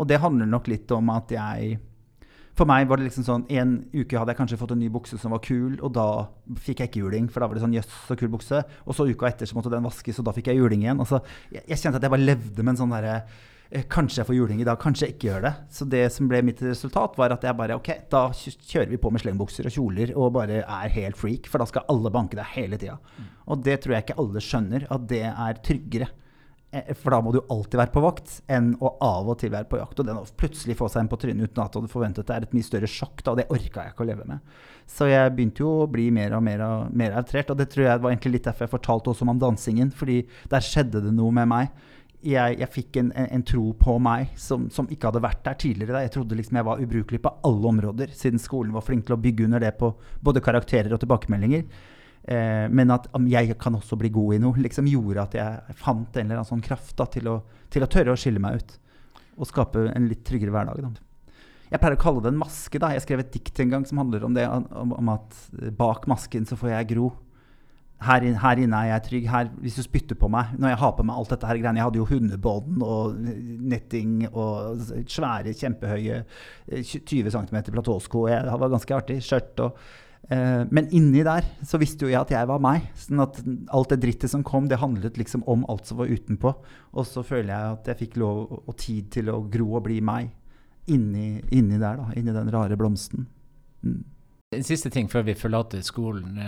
[0.00, 1.76] Og det handler nok litt om at jeg
[2.58, 5.18] For meg var det liksom sånn En uke hadde jeg kanskje fått en ny bukse
[5.20, 6.08] som var kul, og da
[6.66, 8.60] fikk jeg ikke juling, for da var det sånn jøss, så kul bukse.
[8.86, 11.02] Og så uka etter så måtte den vaskes, og da fikk jeg juling igjen.
[11.02, 11.18] Altså,
[11.50, 14.38] jeg, jeg kjente at jeg bare levde med en sånn derre eh, Kanskje jeg får
[14.38, 15.54] juling i dag, kanskje jeg ikke gjør det.
[15.74, 19.10] Så det som ble mitt resultat, var at jeg bare OK, da kjører vi på
[19.14, 22.54] med slengbukser og kjoler og bare er helt freak, for da skal alle banke deg
[22.54, 23.00] hele tida.
[23.18, 23.32] Mm.
[23.50, 26.12] Og det tror jeg ikke alle skjønner, at det er tryggere
[26.98, 29.78] for da må du alltid være på vakt, enn å av og til være på
[29.80, 30.00] jakt.
[30.00, 32.36] Og den å plutselig få seg en på trynet uten at du hadde forventet det,
[32.36, 33.22] er et mye større sjokk.
[33.22, 34.54] Da, og det orka jeg ikke å leve med.
[34.90, 37.52] Så jeg begynte jo å bli mer og mer, og mer outrert.
[37.52, 39.92] Og det tror jeg var egentlig litt derfor jeg fortalte også om dansingen.
[39.94, 41.72] fordi der skjedde det noe med meg.
[42.24, 45.58] Jeg, jeg fikk en, en, en, tro på meg som, som, ikke hadde vært der
[45.60, 45.98] tidligere.
[45.98, 46.04] Da.
[46.06, 49.20] Jeg trodde liksom jeg var ubrukelig på alle områder, siden skolen var flink til å
[49.20, 49.92] bygge under det på
[50.24, 51.66] både karakterer og tilbakemeldinger.
[52.24, 56.16] Eh, men at jeg kan også bli god i noe, liksom gjorde at jeg fant
[56.16, 57.40] en eller annen sånn kraft da, til, å,
[57.72, 58.78] til, å, tørre å skille meg ut.
[59.36, 60.86] Og skape en litt tryggere hverdag.
[60.86, 61.34] Da.
[61.72, 62.80] Jeg pleier å kalle det en maske.
[62.80, 62.94] da.
[62.94, 65.36] Jeg skrev et dikt en gang som handler om det, om, om at
[65.76, 67.10] bak masken så får jeg gro.
[68.04, 69.26] Her, her, inne er jeg trygg.
[69.32, 71.78] Her, hvis du spytter på meg Når jeg har på meg alt dette her greiene
[71.78, 73.14] Jeg hadde jo hundebånd og
[73.70, 76.18] netting og svære, kjempehøye
[76.74, 78.26] 20 eh, cm platåsko.
[78.32, 79.20] Jeg var ganske artig.
[79.24, 82.86] Skjørt og Eh, men inni der så visste jo jeg at jeg var meg.
[82.96, 83.42] sånn at
[83.76, 86.54] alt det drittet som kom, det handlet liksom om alt som var utenpå.
[86.96, 90.00] Og så føler jeg at jeg fikk lov og tid til å gro og bli
[90.00, 90.32] meg
[90.86, 92.10] inni, inni der, da.
[92.16, 93.26] Inni den rare blomsten.
[93.84, 94.00] Mm.
[94.54, 96.38] En siste ting før vi forlater skolen.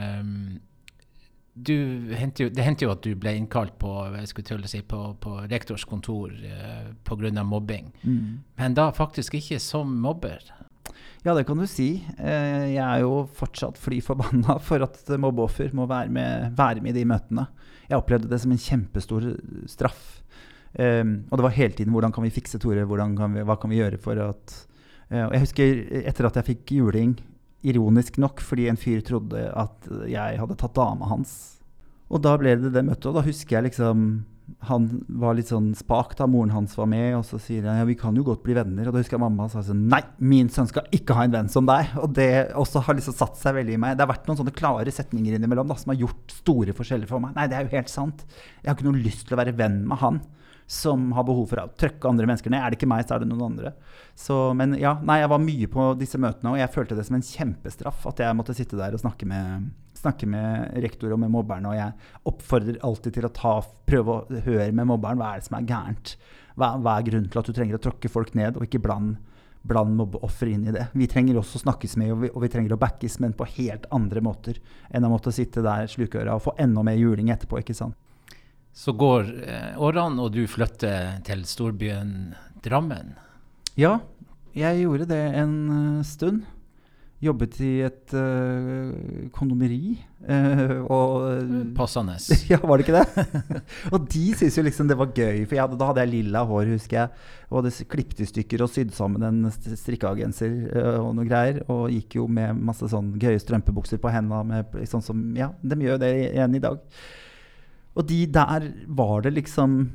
[1.56, 1.76] Du,
[2.12, 3.92] det hendte jo at du ble innkalt på,
[4.28, 7.44] si, på, på rektors kontor uh, pga.
[7.44, 7.92] mobbing.
[8.02, 8.44] Mm.
[8.60, 10.44] Men da faktisk ikke som mobber.
[11.24, 11.88] Ja, det kan du si.
[12.18, 16.94] Eh, jeg er jo fortsatt fly forbanna for at mobbeoffer må være med, være med,
[16.94, 17.48] i de møtene.
[17.86, 19.30] Jeg opplevde det som en kjempestor
[19.70, 20.20] straff.
[20.76, 22.84] Um, og det var hele tiden 'Hvordan kan vi fikse, Tore?
[23.16, 24.66] Kan vi, hva kan vi gjøre for at
[25.08, 27.16] uh, Og jeg husker etter at jeg fikk juling,
[27.64, 31.62] ironisk nok fordi en fyr trodde at jeg hadde tatt dama hans.
[32.10, 34.26] Og da ble det det møtet, og da husker jeg liksom
[34.64, 34.86] han
[35.20, 37.96] var litt sånn spak da moren hans var med, og så sier han ja, vi
[37.98, 38.88] kan jo godt bli venner.
[38.88, 41.50] Og da husker jeg mamma sa sånn nei, min sønn skal ikke ha en venn
[41.52, 41.92] som deg.
[42.02, 43.98] Og det også har liksom satt seg veldig i meg.
[43.98, 47.22] Det har vært noen sånne klare setninger innimellom da, som har gjort store forskjeller for
[47.22, 47.36] meg.
[47.36, 48.24] Nei, det er jo helt sant.
[48.62, 50.24] Jeg har ikke noe lyst til å være venn med han
[50.66, 52.64] som har behov for å trøkke andre mennesker ned.
[52.64, 53.76] Er det ikke meg, så er det noen andre.
[54.18, 57.18] Så, men ja, nei, jeg var mye på disse møtene, og jeg følte det som
[57.20, 61.32] en kjempestraff at jeg måtte sitte der og snakke med snakker med rektor og med
[61.32, 63.54] mobberne, og jeg oppfordrer alltid til å ta,
[63.88, 66.16] prøve å høre med mobberen hva er det som er gærent.
[66.56, 69.18] Hva, hva er grunnen til at du trenger å tråkke folk ned, og ikke bland,
[69.66, 70.86] bland mobbeoffer inn i det.
[70.96, 73.48] Vi trenger også å snakkes med, og vi, og vi, trenger å backes, men på
[73.58, 77.60] helt andre måter enn å måtte sitte der slukøra og få enda mer juling etterpå.
[77.60, 77.96] ikke sant?
[78.76, 83.14] Så går eh, årene, og du flytter til storbyen Drammen?
[83.76, 83.98] Ja,
[84.56, 86.44] jeg gjorde det en uh, stund
[87.22, 88.92] jobbet i et uh,
[89.32, 89.96] kondomeri.
[90.26, 92.16] Uh, og, Passende.
[92.52, 93.26] ja, var det ikke det?
[93.94, 96.72] og de syntes jo liksom det var gøy, for hadde, da hadde jeg lilla hår,
[96.74, 97.26] husker jeg.
[97.48, 101.62] Og hadde klippet i stykker og sydd sammen en strikkeagenser uh, og noe greier.
[101.72, 105.96] Og gikk jo med masse sånn gøye strømpebukser på hendene, sånn som Ja, de gjør
[105.96, 106.82] jo det igjen i dag.
[107.96, 109.86] Og de der var det liksom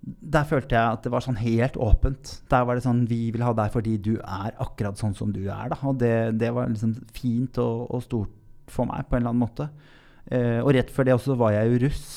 [0.00, 2.32] der følte jeg at det var sånn helt åpent.
[2.50, 5.42] Der var det sånn Vi vil ha deg fordi du er akkurat sånn som du
[5.44, 5.70] er.
[5.72, 5.80] Da.
[5.84, 8.36] Og det, det var liksom fint og, og, stort
[8.70, 9.68] for meg på en eller annen måte.
[10.30, 12.12] Eh, og rett før det også var jeg jo russ.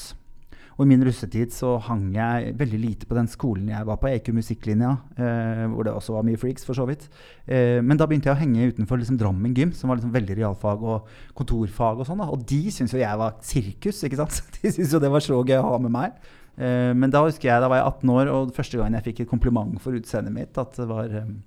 [0.74, 4.10] Og i min russetid så hang jeg veldig lite på den skolen jeg var på.
[4.10, 7.06] EQ musikklinja, eh, hvor det også var mye freaks, for så vidt.
[7.46, 10.40] Eh, men da begynte jeg å henge utenfor liksom Drammen gym, som var liksom veldig
[10.40, 12.24] realfag og kontorfag og sånn.
[12.26, 14.40] Og de syntes jo jeg var sirkus, ikke sant.
[14.62, 16.32] De syntes jo det var så gøy å ha med meg.
[16.54, 19.24] Uh, men da husker jeg, da var jeg 18 år, og første gangen jeg fikk
[19.24, 21.40] et kompliment for utseendet mitt at det var um,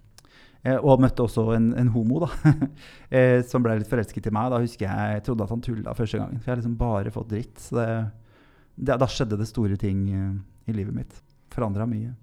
[0.66, 2.31] uh, Og møtte også en, en homo da,
[3.51, 4.51] som ble litt forelsket i meg.
[4.51, 6.40] Da husker jeg jeg trodde at han tulla første gangen.
[6.40, 7.57] For jeg har liksom bare fått dritt.
[7.62, 7.88] Så det,
[8.75, 11.19] det, da skjedde det store ting i livet mitt.
[11.55, 12.16] Forandra mye.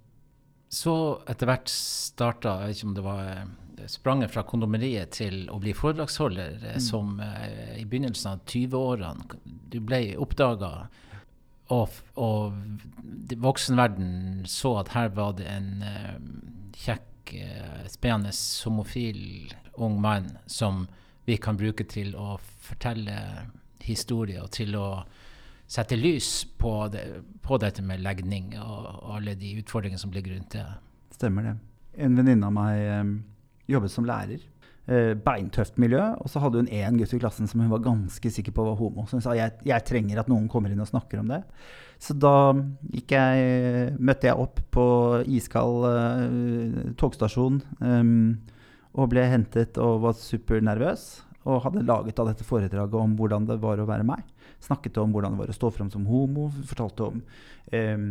[0.74, 0.94] Så
[1.30, 5.74] etter hvert starta Jeg vet ikke om det var spranget fra kondomeriet til å bli
[5.76, 6.82] foredragsholder mm.
[6.84, 9.40] som i begynnelsen av 20-årene.
[9.72, 10.88] Du ble oppdaga
[11.72, 12.54] og, og
[13.40, 16.18] voksenverden så at her var det en uh,
[16.76, 18.34] kjekk, uh, spennende
[18.66, 20.88] homofil ung mann som
[21.26, 23.16] vi kan bruke til å fortelle
[23.84, 24.88] historier og til å
[25.68, 27.06] sette lys på, det,
[27.42, 30.66] på dette med legning og, og, alle de utfordringene som ligger rundt det.
[31.16, 31.56] Stemmer det.
[32.04, 33.14] En venninne av meg um,
[33.72, 34.44] jobbet som lærer
[34.86, 36.02] beintøft miljø.
[36.20, 38.76] Og så hadde hun én gutt i klassen som hun var ganske sikker på var
[38.80, 39.06] homo.
[39.08, 41.44] Så hun sa jeg, jeg trenger at noen kommer inn og snakker om det.
[42.04, 42.52] Så da
[42.92, 44.88] jeg, møtte jeg opp på
[45.32, 48.34] iskald uh, togstasjon um,
[48.94, 51.06] og ble hentet og var supernervøs.
[51.48, 54.24] Og hadde laget av dette foredraget om hvordan det var å være meg.
[54.64, 56.48] Snakket om hvordan det var å stå fram som homo.
[56.70, 58.08] Fortalte om um,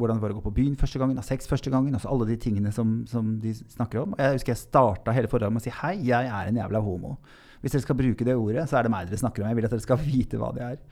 [0.00, 1.92] hvordan det var å gå på byen første gangen, ha sex første gangen.
[1.96, 4.16] Altså alle de tingene som, som de snakker om.
[4.18, 7.16] Jeg husker jeg starta hele forholdet med å si hei, jeg er en jævla homo.
[7.60, 9.50] Hvis dere skal bruke det ordet, så er det meg dere snakker om.
[9.50, 10.84] Jeg vil at dere skal vite hva det er.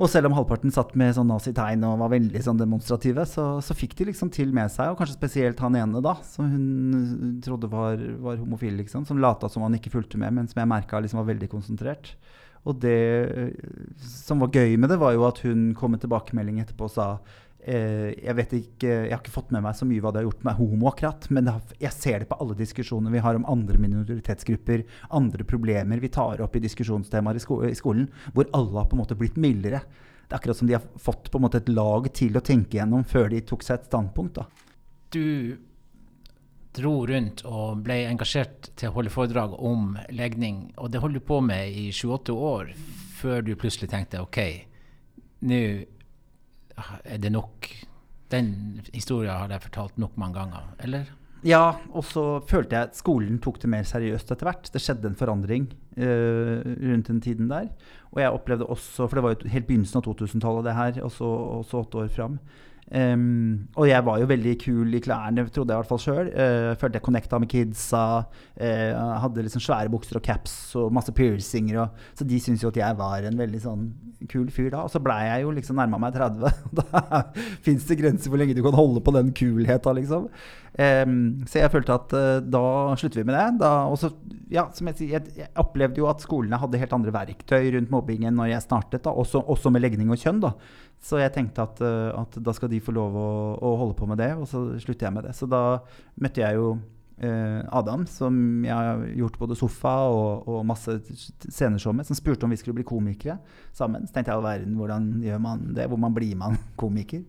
[0.00, 3.74] Og selv om halvparten satt med sånn nazitegn og var veldig sånn demonstrative, så, så,
[3.76, 7.68] fikk de liksom til med seg, og kanskje spesielt han ene, da, som hun trodde
[7.68, 11.02] var, var homofil, liksom, som lata som han ikke fulgte med, men som jeg merka
[11.04, 12.14] liksom var veldig konsentrert.
[12.68, 12.96] Og det
[14.04, 17.06] som var gøy med det, var jo at hun kom med tilbakemelding etterpå og sa
[17.64, 20.28] eh, jeg vet ikke, jeg har ikke fått med meg så mye hva det har
[20.28, 23.48] gjort med homo, akkurat, men har, jeg ser det på alle diskusjoner vi har om
[23.48, 24.84] andre minoritetsgrupper,
[25.16, 28.98] andre problemer vi tar opp i diskusjonstemaer i, sko i skolen, hvor alle har på
[28.98, 29.80] en måte blitt mildere.
[30.30, 32.76] Det er akkurat som de har fått på en måte et lag til å tenke
[32.78, 34.36] gjennom før de tok seg et standpunkt.
[34.36, 34.46] da.
[35.10, 35.56] Du
[36.76, 40.68] dro rundt og ble engasjert til å holde foredrag om legning.
[40.78, 42.74] Og det holdt du på med i 28 år,
[43.20, 44.40] før du plutselig tenkte OK,
[45.50, 45.62] nå
[47.04, 47.70] er det nok.
[48.30, 48.52] Den
[48.94, 51.08] historien har jeg fortalt nok mange ganger, eller?
[51.46, 54.68] Ja, og så følte jeg at skolen tok det mer seriøst etter hvert.
[54.72, 57.70] Det skjedde en forandring uh, rundt den tiden der.
[58.12, 61.14] Og jeg opplevde også, for det var jo helt begynnelsen av 2000-tallet, det her, og
[61.16, 62.36] så åtte år fram.
[62.90, 66.30] Um, og jeg var jo veldig kul i klærne, trodde jeg i hvert fall sjøl.
[66.34, 68.04] Uh, følte jeg connecta med kidsa.
[68.58, 71.84] Uh, hadde liksom svære bukser og caps og masse piercinger.
[71.84, 73.84] Og, så de syntes jo at jeg var en veldig sånn
[74.30, 74.82] kul fyr da.
[74.88, 76.58] Og så blei jeg jo liksom nærma meg 30.
[76.80, 77.22] da
[77.62, 80.26] fins det grenser hvor lenge du kan holde på den kulheta, liksom.
[80.80, 81.14] Um,
[81.50, 82.66] så jeg følte at uh, da
[82.98, 83.46] slutter vi med det.
[83.62, 84.10] Da, også,
[84.50, 88.34] ja, som jeg, jeg, jeg, opplevde jo at skolene hadde helt andre verktøy rundt mobbingen
[88.34, 90.42] når jeg startet, da, også, også med legning og kjønn.
[90.42, 90.56] da
[91.00, 94.08] så jeg tenkte at, uh, at, da skal de få lov å, å, holde på
[94.08, 95.36] med det, og så slutter jeg med det.
[95.36, 95.80] Så da
[96.20, 98.34] møtte jeg jo uh, Adam, som
[98.66, 100.98] jeg har gjort både sofa og, og masse
[101.46, 103.38] sceneshow med, som spurte om vi skulle bli komikere
[103.72, 104.04] sammen.
[104.04, 105.88] Så tenkte jeg all verden, hvordan gjør man det?
[105.88, 107.24] Hvor man blir man komiker?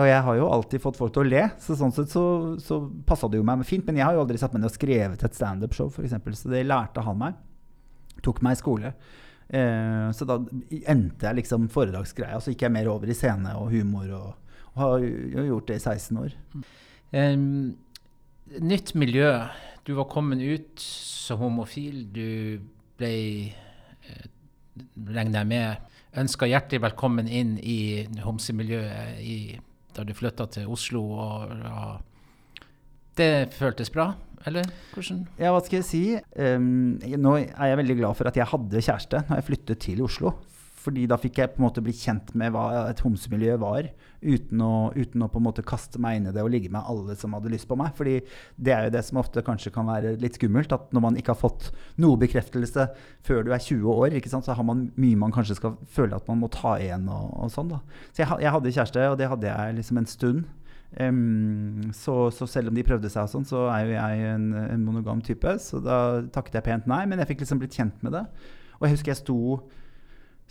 [0.00, 2.24] Og jeg har jo alltid fått folk til å le, så sånn sett så,
[2.64, 3.84] så passa det jo meg fint.
[3.84, 6.64] Men jeg har jo aldri satt meg ned og skrevet et standup-show, f.eks., så det
[6.64, 7.36] lærte han meg.
[8.24, 8.94] Tok meg i skole.
[9.52, 10.38] Eh, så da
[10.88, 14.78] endte jeg liksom foredragsgreia, så gikk jeg mer over i scene og humor, og, og
[14.80, 16.36] har jo gjort det i 16 år.
[17.12, 17.74] Um,
[18.64, 19.34] nytt miljø.
[19.84, 22.06] Du var kommet ut som homofil.
[22.14, 22.62] Du
[23.00, 23.12] ble,
[24.08, 24.24] eh,
[24.96, 29.20] regner jeg med, ønska hjertelig velkommen inn i homsemiljøet
[29.92, 31.04] da du flytta til Oslo.
[31.12, 32.68] Og, og
[33.20, 34.14] det føltes bra?
[34.48, 35.26] Eller hvordan?
[35.40, 36.04] Ja, hva skal jeg si?
[36.36, 40.02] Um, nå er jeg veldig glad for at jeg hadde kjæreste når jeg flyttet til
[40.06, 40.36] Oslo.
[40.82, 43.86] Fordi da fikk jeg på en måte bli kjent med hva et homsemiljø var,
[44.22, 46.82] uten å, uten å, på en måte kaste meg inn i det og ligge med
[46.90, 47.92] alle som hadde lyst på meg.
[47.98, 48.16] Fordi
[48.56, 51.36] det er jo det som ofte kanskje kan være litt skummelt, at når man ikke
[51.36, 51.70] har fått
[52.02, 52.88] noe bekreftelse
[53.26, 56.42] før du er 20 år, så har man mye man kanskje skal føle at man
[56.42, 57.70] må ta igjen og, og sånn.
[57.76, 57.82] da.
[58.10, 60.44] Så jeg, jeg hadde kjæreste, og det hadde jeg liksom en stund.
[61.00, 64.50] Um, så, så, selv om de prøvde seg, og sånn, så er jo jeg en,
[64.60, 65.54] en, monogam type.
[65.62, 68.26] Så da takket jeg pent nei, men jeg fikk liksom blitt kjent med det.
[68.78, 69.38] Og jeg husker jeg sto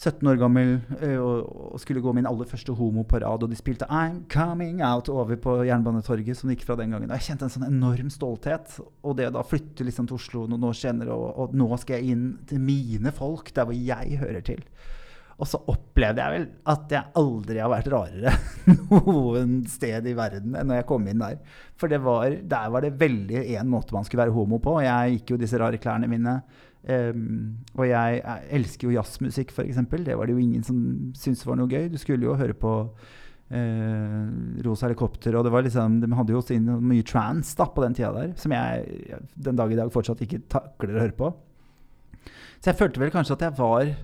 [0.01, 3.51] 17 år gammel uh, og, og, skulle gå min aller første homo på rad, og
[3.51, 7.12] de spilte 'I'm Coming Out' over på Jernbanetorget, som gikk fra den gangen.
[7.12, 8.80] Og jeg kjente en sånn enorm stolthet.
[9.06, 11.99] Og det å da flytte liksom til Oslo noen år senere, og, og nå skal
[11.99, 14.65] jeg inn til mine folk, der hvor jeg hører til.
[15.41, 18.34] Og så opplevde jeg vel at jeg aldri har vært rarere
[18.91, 21.39] noen sted i verden enn når jeg kom inn der.
[21.82, 24.77] For var, der var det veldig én måte man skulle være homo på.
[24.86, 26.36] Jeg gikk jo disse rare klærne mine.
[26.82, 29.82] Um, og jeg, jeg, elsker jo jazzmusikk, f.eks.
[30.06, 30.77] Det var det jo ingen som
[31.17, 31.89] syntes var noe gøy.
[31.89, 34.25] Du skulle jo høre på uh,
[34.65, 37.97] Rosa helikopter, og det var liksom, de hadde jo sin, mye trans da, på den
[37.97, 41.34] tida der, som jeg den dag i dag fortsatt ikke takler å høre på.
[42.62, 43.95] Så jeg følte vel kanskje at jeg var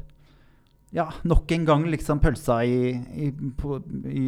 [0.95, 3.28] ja, nok en gang liksom pølsa i, i,
[3.60, 3.76] på,
[4.08, 4.21] i,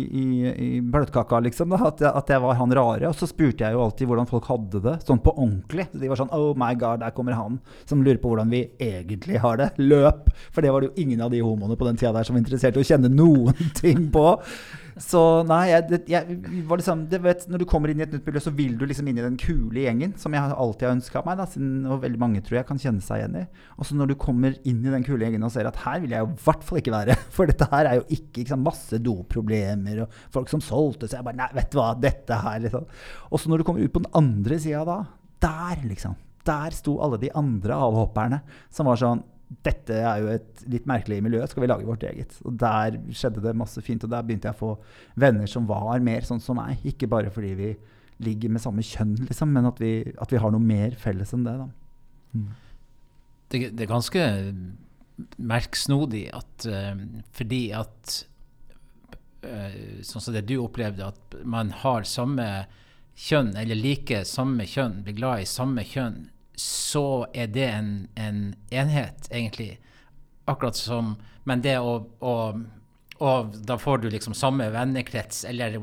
[0.52, 1.72] i bløtkaka, liksom.
[1.72, 3.08] Da, at, jeg, at, jeg, var han rare.
[3.08, 5.88] Og så spurte jeg jo alltid hvordan folk hadde det, sånn på ordentlig.
[5.96, 9.40] De var sånn Oh my God, der kommer han som lurer på hvordan vi egentlig
[9.40, 9.72] har det.
[9.80, 10.28] Løp!
[10.52, 12.44] For det var det jo ingen av de homoene på den tida der som var
[12.44, 14.28] interessert i å kjenne noen ting på.
[15.00, 18.42] Så nei, jeg, jeg, var liksom vet, Når du kommer inn i et nytt miljø,
[18.44, 21.40] så vil du liksom inn i den kule gjengen, som jeg alltid har ønska meg,
[21.40, 23.46] da, siden, og veldig mange tror jeg kan kjenne seg igjen i.
[23.78, 26.16] Og så når du kommer inn i den kule gjengen og ser at her vil
[26.16, 28.68] jeg jo i hvert fall ikke være, for dette her er jo ikke, ikke sant,
[28.68, 32.60] masse doproblemer og folk som solgte, så jeg bare Nei, vet du hva, dette her,
[32.66, 32.88] liksom.
[33.30, 35.02] Og så når du kommer ut på den andre sida da,
[35.40, 36.18] der, liksom.
[36.48, 38.42] Der sto alle de andre avhopperne
[38.74, 42.36] som var sånn dette er jo et litt merkelig miljø, skal vi lage vårt eget?
[42.46, 44.74] Og Der skjedde det masse fint, og der begynte jeg å få
[45.20, 46.84] venner som var mer sånn som meg.
[46.86, 47.72] Ikke bare fordi vi
[48.22, 51.48] ligger med samme kjønn, liksom, men at vi, at vi har noe mer felles enn
[51.48, 51.56] det.
[52.36, 52.50] Mm.
[53.50, 54.26] Det, det, er ganske
[55.42, 57.00] merksnodig at uh,
[57.36, 58.20] fordi at
[59.48, 62.46] uh, Sånn som det du opplevde, at man har samme
[63.20, 66.28] kjønn, eller liker samme kjønn, blir glad i samme kjønn
[66.60, 69.80] så er det en, en, enhet, egentlig.
[70.46, 71.16] Akkurat som
[71.48, 72.34] Men det å, å
[73.20, 75.76] og da får du liksom samme vennekrets eller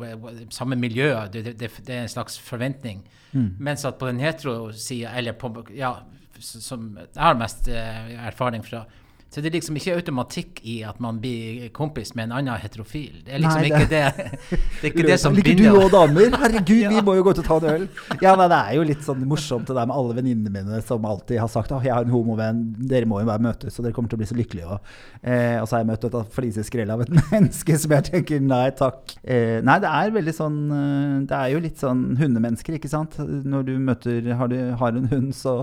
[0.55, 1.11] samme miljø.
[1.33, 3.03] Det, det, det er en slags forventning.
[3.33, 3.51] Mm.
[3.61, 5.99] Mens at på den hetero-sida, eller på Ja,
[6.39, 8.87] som jeg har mest eh, erfaring fra,
[9.27, 13.25] så det er liksom ikke automatikk i at man blir kompis med en annen heterofil.
[13.27, 15.65] Det er liksom nei, det, ikke det, det, er ikke det som Liker binder.
[15.67, 16.37] Liker du òg damer?
[16.45, 16.93] Herregud, ja.
[16.95, 17.89] vi må jo gå ut og ta en øl.
[18.23, 21.05] Ja, nei, Det er jo litt sånn morsomt det der med alle venninnene mine som
[21.11, 23.99] alltid har sagt at jeg har en homovenn, dere må jo bare møtes, og dere
[23.99, 24.79] kommer til å bli så lykkelige.
[24.79, 24.95] Og,
[25.27, 28.65] eh, og så har jeg møtt et fliseskrell av et menneske som jeg tenker nei
[28.79, 29.19] takk.
[29.21, 33.19] Eh, nei, det er veldig sånn eh, Det er jo litt sånn hundemennesker, ikke sant.
[33.21, 35.59] Når du møter, har, du, har en hund, så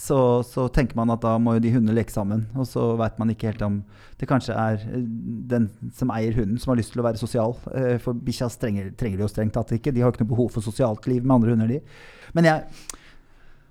[0.00, 2.46] så, så, tenker man at da må jo de hundene leke sammen.
[2.56, 3.82] Og så veit man ikke helt om
[4.20, 5.02] det kanskje er eh,
[5.50, 7.52] den som eier hunden, som har lyst til å være sosial.
[7.76, 9.92] Eh, for bikkja trenger, de jo strengt tatt ikke.
[9.92, 11.82] De har jo ikke noe behov for sosialt liv med andre hunder, de.
[12.36, 12.88] Men jeg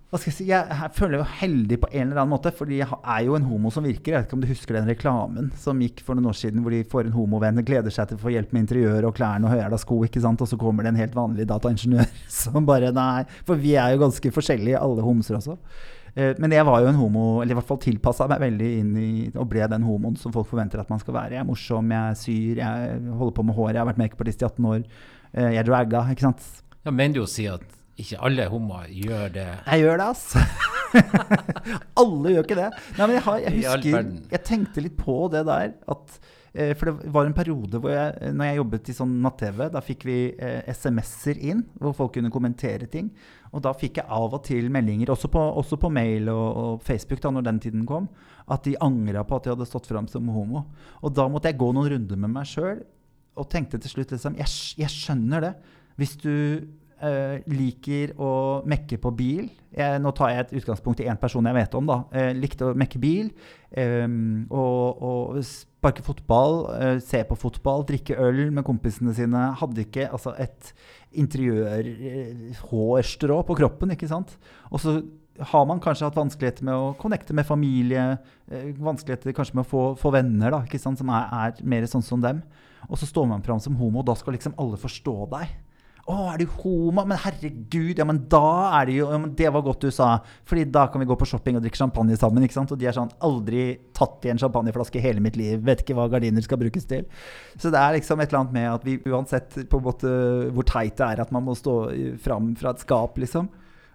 [0.10, 3.36] jeg si, jeg føler meg heldig på en eller annen måte, fordi jeg er jo
[3.38, 4.16] en homo som virker.
[4.16, 6.74] Jeg vet ikke om du husker den reklamen som gikk for noen år siden, hvor
[6.74, 9.46] de får en homovenn og gleder seg til å få hjelp med interiør og klærne
[9.46, 10.42] og høyhæla sko, ikke sant?
[10.42, 12.10] og så kommer det en helt vanlig dataingeniør
[12.42, 13.22] som bare Nei.
[13.46, 15.60] For vi er jo ganske forskjellige, alle homser også.
[16.16, 18.94] Eh, men jeg var jo en homo, eller i hvert fall tilpassa meg veldig inn
[19.00, 21.38] i og ble den homoen som folk forventer at man skal være.
[21.38, 24.50] Jeg er morsom, jeg syr, jeg holder på med hår, jeg har vært makeupartist i
[24.50, 24.88] 18 år.
[25.34, 26.50] Eh, jeg dragga, ikke sant.
[26.86, 27.66] Ja, Mener du å si at
[28.00, 29.48] ikke alle homoer gjør det.
[29.68, 30.46] Jeg gjør det, altså.
[32.02, 32.68] alle gjør ikke det.
[32.98, 35.74] Nei, men jeg, har, jeg husker Jeg tenkte litt på det der.
[35.92, 36.20] At,
[36.54, 39.84] eh, for det var en periode hvor jeg, når jeg jobbet i sånn natt-TV, da
[39.86, 43.12] fikk vi eh, SMS-er inn hvor folk kunne kommentere ting.
[43.54, 46.86] Og da fikk jeg av og til meldinger, også på, også på mail og, og,
[46.86, 48.10] Facebook, da når den tiden kom,
[48.50, 50.68] at de angra på at de hadde stått fram som homo.
[51.04, 52.82] Og da måtte jeg gå noen runder med meg sjøl
[53.40, 55.54] og tenkte til slutt liksom jeg, jeg skjønner det.
[56.00, 56.34] Hvis du
[57.00, 59.46] Uh, liker å mekke på bil.
[59.72, 61.86] Jeg, nå tar jeg et utgangspunkt i én person jeg vet om.
[61.88, 62.04] da.
[62.12, 63.32] Uh, likte å mekke bil.
[63.72, 69.56] Um, og, og, sparke fotball, uh, se på fotball, drikke øl med kompisene sine.
[69.62, 70.74] Hadde ikke altså, et
[71.24, 74.36] interiør-hårstrå på kroppen, ikke sant.
[74.68, 75.00] Og så
[75.54, 78.20] har man kanskje hatt vanskeligheter med å connecte med familie,
[78.84, 81.00] vanskeligheter kanskje med å få, få venner da, ikke sant?
[81.00, 82.44] som er, er mer sånn som dem.
[82.92, 85.48] Og så står man fram som homo, og da skal liksom alle forstå deg.
[86.10, 89.52] 'Å, er du homo?' Men herregud, ja, men da er det jo ja, men Det
[89.54, 90.18] var godt du sa.
[90.44, 92.44] Fordi da kan vi gå på shopping og drikke champagne sammen.
[92.44, 92.72] ikke sant?
[92.74, 95.62] Og de er sånn Aldri tatt i en champagneflaske i hele mitt liv.
[95.62, 97.06] Vet ikke hva gardiner skal brukes til.
[97.58, 100.10] Så det er liksom et eller annet med at vi uansett på en måte
[100.50, 103.50] hvor teit det er at man må stå fram fra et skap, liksom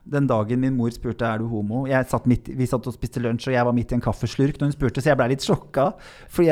[0.04, 3.48] den dagen min mor spurte er du homo satt midt, Vi satt og spiste lunsj,
[3.48, 5.86] og jeg var midt i en kaffeslurk når hun spurte, så jeg ble litt sjokka.
[6.28, 6.44] For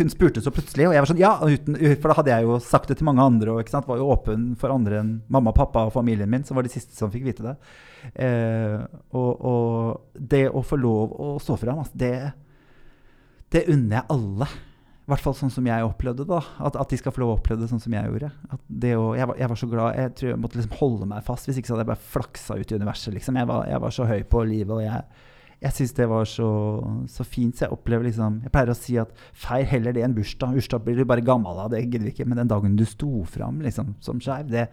[0.00, 1.34] hun spurte så plutselig, og jeg var sånn Ja!
[1.44, 4.48] Uten, for da hadde jeg jo sagt det til mange andre, og var jo åpen
[4.58, 7.44] for andre enn mamma, pappa og familien min, som var de siste som fikk vite
[7.44, 7.56] det.
[8.14, 8.80] Eh,
[9.12, 12.14] og, og, det å få lov å stå fram, altså, det,
[13.52, 14.48] det unner jeg alle.
[15.06, 16.40] I hvert fall sånn som jeg opplevde det.
[16.58, 18.26] At, at, de skal få lov å oppleve det sånn som jeg gjorde.
[18.50, 19.98] Å, jeg, var, jeg, var, så glad.
[20.00, 21.46] Jeg tror jeg måtte liksom holde meg fast.
[21.46, 23.14] Hvis ikke så hadde jeg bare flaksa ut i universet.
[23.14, 23.38] Liksom.
[23.38, 24.72] Jeg, var, jeg, var, så høy på livet.
[24.74, 25.28] og jeg,
[25.62, 26.48] jeg syns det var så,
[27.12, 27.54] så, fint.
[27.54, 30.58] Så jeg opplever liksom Jeg pleier å si at feir heller det enn bursdag.
[30.58, 32.26] Bursdag blir du bare gammel av, det gidder vi ikke.
[32.26, 34.66] Men den dagen du sto fram liksom, som skeiv, det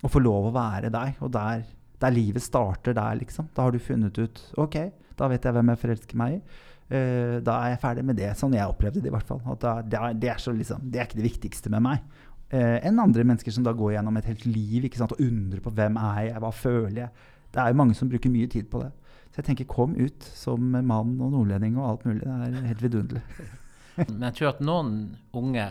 [0.00, 1.66] å få lov å være deg, og der,
[2.00, 3.52] der livet starter der, liksom.
[3.52, 4.80] Da har du funnet ut OK,
[5.18, 6.42] da vet jeg hvem jeg forelsker meg i.
[6.88, 8.30] Uh, da er jeg ferdig med det.
[8.38, 9.42] Sånn jeg opplevde det i hvert fall.
[9.60, 12.06] Da, det, er, det, er så, liksom, det, er, ikke det viktigste med meg.
[12.48, 15.60] Uh, enn andre mennesker som da går gjennom et helt liv ikke sant, og undrer
[15.64, 17.28] på hvem er jeg, hva føler jeg.
[17.52, 18.92] Det er jo mange som bruker mye tid på det.
[19.28, 22.22] Så jeg tenker kom ut som mann og nordlending og alt mulig.
[22.24, 23.22] Det er helt vidunderlig.
[24.08, 24.92] Men jeg tror at noen
[25.36, 25.66] unge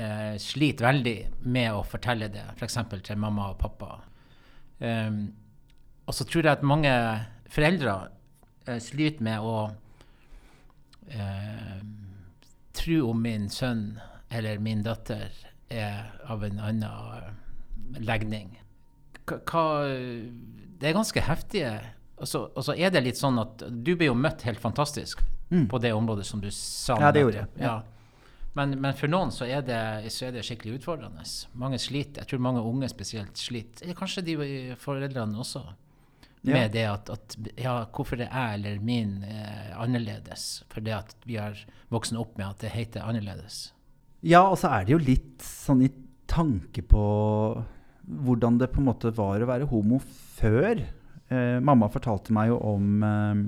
[0.00, 1.16] eh, sliter veldig
[1.52, 2.78] med å fortelle det, f.eks.
[3.04, 4.00] til mamma og pappa.
[4.82, 5.26] Um,
[6.08, 6.92] og så tror jeg at mange
[7.52, 7.96] foreldre
[8.66, 9.56] eh, sliter med å
[11.08, 11.78] eh,
[12.72, 14.00] tro om min sønn
[14.32, 15.32] eller min datter
[15.68, 18.58] er av en annen legning.
[19.26, 19.64] Hva,
[20.80, 21.76] det er ganske heftige
[22.16, 25.20] Og så, og så, er det litt sånn at du ble jo møtt helt fantastisk
[25.50, 25.68] mm.
[25.70, 26.98] på det området som du sa.
[27.00, 27.50] Ja, det gjorde jeg.
[27.62, 27.76] Ja.
[28.52, 29.80] Men, men, for noen så er, det,
[30.12, 31.24] så er, det, skikkelig utfordrende.
[31.58, 32.22] Mange sliter.
[32.22, 33.86] Jeg tror mange unge spesielt sliter.
[33.86, 34.36] Eller kanskje de
[34.78, 35.64] foreldrene også
[36.48, 40.64] med det at, at, ja, hvorfor er jeg eller min eh, annerledes?
[40.72, 41.58] For det at vi har
[41.92, 43.68] vokst opp med at det heter annerledes.
[44.26, 45.90] Ja, og så er det jo litt sånn i
[46.30, 47.04] tanke på
[48.02, 50.00] hvordan det på en måte var å være homo
[50.38, 50.82] før.
[51.32, 53.42] Eh, mamma fortalte meg jo om, eh,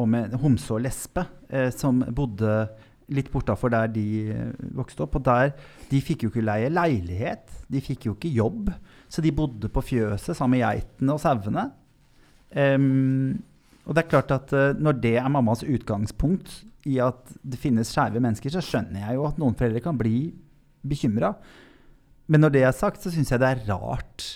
[0.00, 2.64] om en homse og lesbe eh, som bodde
[3.12, 5.18] litt bortafor der de eh, vokste opp.
[5.18, 5.54] Og der,
[5.90, 7.50] de fikk jo ikke leie leilighet.
[7.70, 8.70] De fikk jo ikke jobb.
[9.08, 11.68] Så de bodde på fjøset sammen med geitene og sauene.
[12.54, 13.42] Um,
[13.84, 17.90] og det er klart at uh, Når det er mammas utgangspunkt i at det finnes
[17.90, 20.28] skeive mennesker, så skjønner jeg jo at noen foreldre kan bli
[20.86, 21.32] bekymra.
[22.28, 24.26] Men når det er sagt, så syns jeg det er rart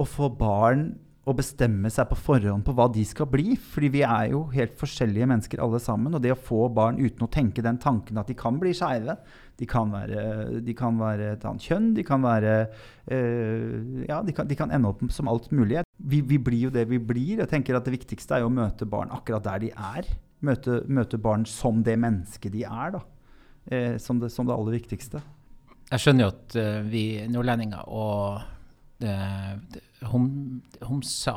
[0.00, 3.54] å få barn å bestemme seg på forhånd på hva de skal bli.
[3.54, 6.16] Fordi vi er jo helt forskjellige mennesker alle sammen.
[6.16, 9.16] Og det å få barn uten å tenke den tanken at de kan bli skeive,
[9.60, 12.54] de kan, være, de kan være et annet kjønn, de kan være
[13.12, 15.84] øh, Ja, de kan, de kan, ende opp som alt mulig.
[16.02, 17.42] Vi, vi, blir jo det vi blir.
[17.44, 20.08] Jeg tenker at Det viktigste er jo å møte barn akkurat der de er.
[20.42, 22.96] Møte, møte barn som det mennesket de er.
[22.96, 23.02] da.
[23.70, 25.22] Eh, som, det, som, det, aller viktigste.
[25.92, 28.40] Jeg skjønner jo at uh, vi nordlendinger og
[29.04, 29.78] uh,
[30.10, 30.28] hom,
[30.88, 31.36] homsa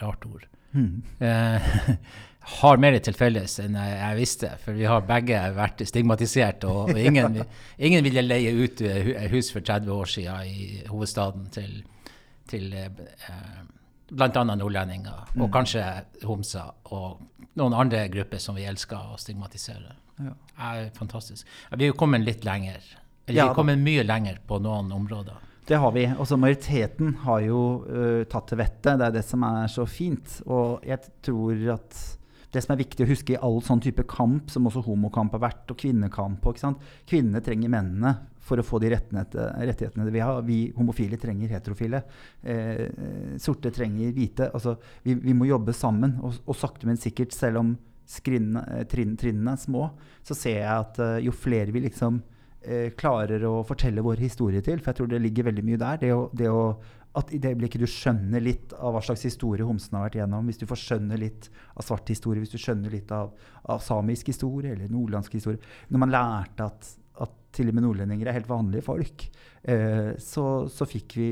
[0.00, 0.46] Rart ord.
[0.74, 1.04] Mm.
[1.20, 1.94] Uh,
[2.58, 4.50] har mer til felles enn jeg, jeg, visste.
[4.64, 6.66] For vi har begge vært stigmatisert.
[6.68, 7.40] Og, og ingen,
[7.78, 8.82] ingen, ville leie ut
[9.32, 11.78] hus for 30 år siden i hovedstaden til,
[12.50, 12.88] til eh,
[14.10, 14.44] bl.a.
[14.44, 15.84] nordlendinger, og kanskje
[16.28, 17.22] homser, og
[17.58, 19.96] noen andre grupper som vi elsker å stigmatisere.
[20.22, 20.34] Ja.
[20.62, 21.46] er fantastisk.
[21.74, 22.82] Vi er jo kommet litt lenger.
[23.26, 25.40] Eller Ja vi er kommet mye lenger på noen områder.
[25.66, 26.04] Det har vi.
[26.20, 28.98] Også majoriteten har jo uh, tatt til vettet.
[29.00, 30.36] Det er det som er så fint.
[30.44, 32.02] Og jeg tror at
[32.54, 35.42] det som er viktig å huske i all sånn type kamp, som også homokamp har
[35.48, 36.60] vært, og kvinnekamp og.
[37.08, 38.14] Kvinnene trenger mennene
[38.44, 40.42] for å få de rettighetene, vi har.
[40.44, 42.02] Vi homofile trenger heterofile.
[42.42, 42.84] Eh,
[43.40, 44.50] sorte trenger hvite.
[44.52, 46.18] Altså, vi, vi må jobbe sammen.
[46.24, 47.74] Og, og sakte, men sikkert, selv om
[48.06, 49.88] skrinnene, eh, trinn, trinnene er små,
[50.24, 52.20] så ser jeg at eh, jo flere vi liksom
[52.62, 56.02] eh, klarer å fortelle vår historie til, for jeg tror det ligger veldig mye der.
[56.02, 56.66] Det å, det å,
[57.16, 60.50] at I det øyeblikket du skjønner litt av hva slags historie homsene har vært gjennom,
[60.50, 63.32] hvis du får skjønne litt av svart historie, hvis du skjønner litt av,
[63.70, 65.62] av samisk historie eller nordlandsk historie
[65.94, 66.92] Når man lærte at
[67.54, 69.24] til og med nordlendinger er helt vanlige folk,
[69.70, 71.28] eh, så, så, fikk vi,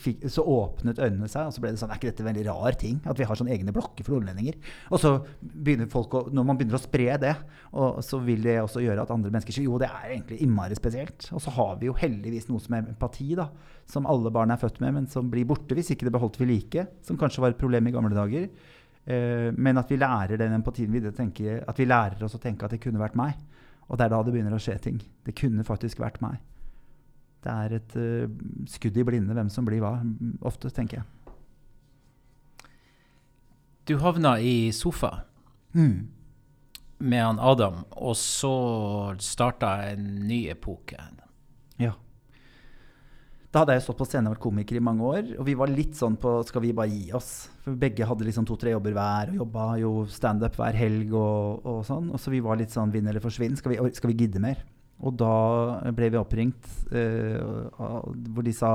[0.00, 2.44] fikk, så åpnet øynene seg, og så ble det sånn Er ikke dette en veldig
[2.48, 3.00] rar ting?
[3.10, 4.58] At vi har sånne egne blokker for nordlendinger?
[4.90, 7.34] Og så begynner folk å, Når man begynner å spre det,
[7.74, 10.78] og så vil det også gjøre at andre mennesker sier jo, det er egentlig innmari
[10.78, 11.28] spesielt.
[11.34, 13.50] Og så har vi jo heldigvis noe som er empati, da,
[13.90, 16.48] som alle barn er født med, men som blir borte hvis ikke det beholdt vi
[16.54, 18.48] like, som kanskje var et problem i gamle dager.
[19.04, 22.72] Eh, men at vi lærer den empatien tenke, at vi lærer oss å tenke at
[22.72, 23.36] det kunne vært meg.
[23.88, 25.00] Og det er da det begynner å skje ting.
[25.26, 26.38] Det kunne faktisk vært meg.
[27.44, 28.30] Det er et uh,
[28.72, 29.98] skudd i blinde hvem som blir hva,
[30.48, 31.10] ofte, tenker jeg.
[33.84, 35.26] Du havna i sofa
[35.74, 36.06] Mm.
[36.98, 40.96] med han Adam, og så starta en ny epoke.
[43.54, 45.52] Da hadde jeg jo stått på scenen og vært komiker i mange år, og vi
[45.54, 47.28] var litt sånn på skal vi bare gi oss?
[47.62, 51.84] For begge hadde liksom to-tre jobber hver og jobba jo standup hver helg og, og
[51.86, 52.08] sånn.
[52.10, 53.54] Og så vi var litt sånn vinn eller forsvinn.
[53.60, 54.58] Skal vi, skal vi gidde mer?
[55.06, 55.30] Og da
[55.94, 57.70] ble vi oppringt uh,
[58.34, 58.70] hvor de sa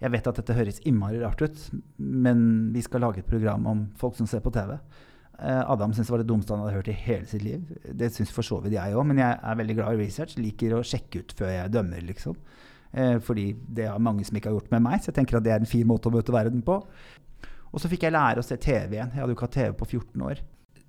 [0.00, 1.68] Jeg vet at dette høres innmari rart ut,
[2.00, 4.78] men vi skal lage et program om folk som ser på TV.
[5.36, 7.76] Uh, Adam syntes det var det dummeste han hadde hørt i hele sitt liv.
[7.92, 10.40] Det syns for så vidt jeg òg, men jeg er veldig glad i research.
[10.40, 12.40] Liker å sjekke ut før jeg dømmer, liksom.
[12.94, 15.46] Eh, fordi det er mange som ikke har gjort med meg, så jeg tenker at
[15.46, 16.78] det er en fin måte å møte verden på.
[17.74, 19.10] Og så fikk jeg lære å se TV igjen.
[19.10, 20.42] Jeg hadde jo ikke hatt TV på 14 år.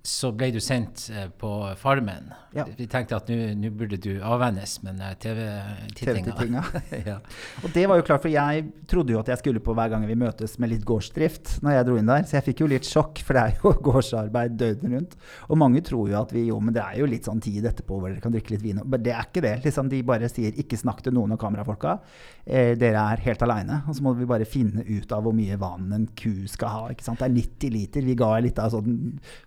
[0.06, 1.50] Så ble du sendt eh, på
[1.80, 2.28] Farmen.
[2.54, 2.64] Ja.
[2.78, 6.32] Vi tenkte at nå burde du avvennes men TV-tittinga.
[6.32, 6.62] TV-tittinga.
[7.10, 7.16] ja.
[7.64, 10.06] Og det var jo klart, for jeg trodde jo at jeg skulle på hver gang
[10.08, 12.22] vi møtes med litt gårdsdrift når jeg dro inn der.
[12.28, 15.18] Så jeg fikk jo litt sjokk, for det er jo gårdsarbeid døgnet rundt.
[15.50, 17.98] Og mange tror jo at vi jo, men det er jo litt sånn tid etterpå
[17.98, 18.80] hvor dere kan drikke litt vin.
[18.86, 19.56] Men det er ikke det.
[19.66, 21.98] liksom De bare sier ikke snakk til noen av kamerafolka.
[22.46, 23.82] Eh, dere er helt aleine.
[23.90, 26.86] Og så må vi bare finne ut av hvor mye vann en ku skal ha.
[26.94, 27.18] ikke sant?
[27.18, 28.06] Det er 90 liter.
[28.06, 28.96] Vi ga litt av sånn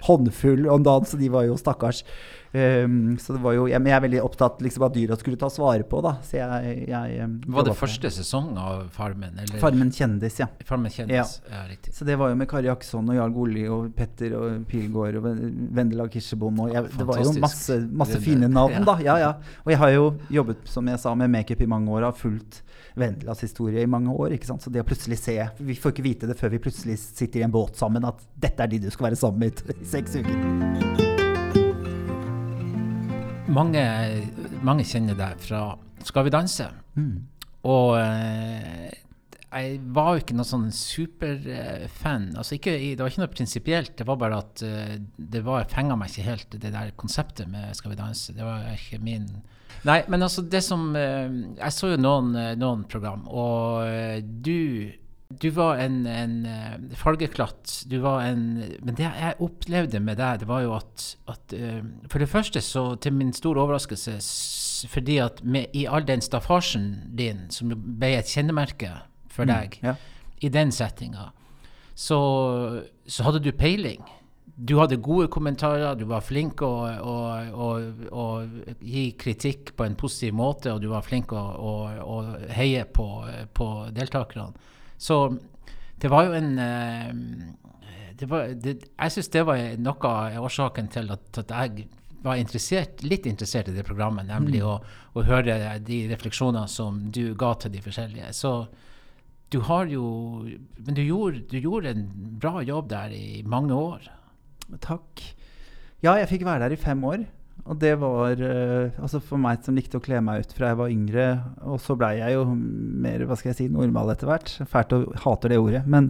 [0.03, 2.03] håndfull om dagen, så de var jo stakkars.
[2.51, 5.37] Um, så det var jo, jeg, men jeg er veldig opptatt liksom, at dyra skulle
[5.37, 6.15] tas vare på, da.
[6.25, 9.37] Så jeg, jeg um, Var det første sesong av Farmen?
[9.37, 9.59] Eller?
[9.61, 10.47] Farmen kjendis, ja.
[10.65, 11.61] Farmen kjendis, ja.
[11.69, 11.93] riktig.
[11.93, 15.27] Så det var jo med Kari Jaksson og Jarl Goli og Petter og Pilgaard og
[15.77, 16.63] Vendela Kirsebom.
[16.65, 18.97] Og jeg, det var jo masse, masse Det- fine navn, da.
[19.05, 19.29] Ja, ja.
[19.65, 22.01] Og jeg har jo jobbet som jeg sa, med makeup i mange år.
[22.01, 22.63] og Har fulgt
[22.97, 24.33] Vendelas historie i mange år.
[24.33, 24.65] ikke sant?
[24.65, 27.43] Så det å plutselig se Vi får ikke vite det før vi plutselig sitter i
[27.43, 31.18] en båt sammen, at dette er de du skal være sammen med i seks uker.
[33.49, 33.83] Mange,
[34.61, 35.73] mange kjenner deg fra
[36.05, 36.67] Skal vi danse?
[36.95, 37.13] Mm.
[37.69, 38.89] Og eh,
[39.49, 42.29] jeg var jo ikke noen sånn superfan.
[42.37, 45.97] altså ikke, det var ikke noe prinsipielt, det var bare at eh, det var, fenga
[45.97, 48.35] meg ikke helt, det der konseptet med Skal vi danse.
[48.37, 49.27] Det var ikke min
[49.87, 54.91] Nei, men altså, det som eh, Jeg så jo noen, eh, noen program, og du
[55.37, 57.83] du var en, en eh, fargeklatt.
[57.85, 61.83] Du var en Men det jeg opplevde med deg, det var jo at, at eh,
[62.09, 64.17] For det første, så til min store overraskelse,
[64.89, 68.89] fordi at med, i all den staffasjen din, som ble et kjennemerke
[69.29, 69.93] for deg, Ja.
[70.41, 71.29] i den settinga,
[71.93, 72.17] så,
[73.05, 74.01] så hadde du peiling.
[74.57, 77.15] Du hadde gode kommentarer, du var flink å, å,
[77.53, 77.69] å,
[78.11, 78.25] å
[78.81, 82.17] gi kritikk på en positiv måte, og du var flink å
[82.49, 83.07] heie på,
[83.53, 84.49] på deltakerne.
[84.99, 85.21] Så
[85.99, 87.13] det var jo en eh,
[88.19, 91.87] det var, det, Jeg syns det var noe av årsaken til at, at jeg
[92.19, 94.75] var interessert, litt interessert i det programmet, nemlig å,
[95.15, 95.55] å høre
[95.87, 98.33] de refleksjonene som du ga til de forskjellige.
[98.35, 98.53] Så
[99.49, 100.03] du har jo
[100.77, 102.05] Men du gjorde, du gjorde en
[102.41, 104.03] bra jobb der i mange år.
[104.83, 105.23] Takk.
[106.03, 107.23] Ja, jeg fikk være der i fem år.
[107.69, 110.79] Og det var eh, altså for meg som likte å kle meg ut fra jeg
[110.79, 111.27] var yngre.
[111.69, 114.53] Og så blei jeg jo mer hva skal jeg si, normal etter hvert.
[114.71, 115.83] Fælt å hater det ordet.
[115.85, 116.09] Men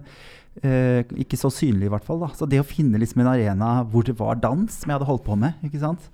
[0.64, 2.24] eh, ikke så synlig, i hvert fall.
[2.24, 2.32] da.
[2.38, 5.28] Så det å finne liksom en arena hvor det var dans, som jeg hadde holdt
[5.28, 5.60] på med.
[5.68, 6.08] ikke sant?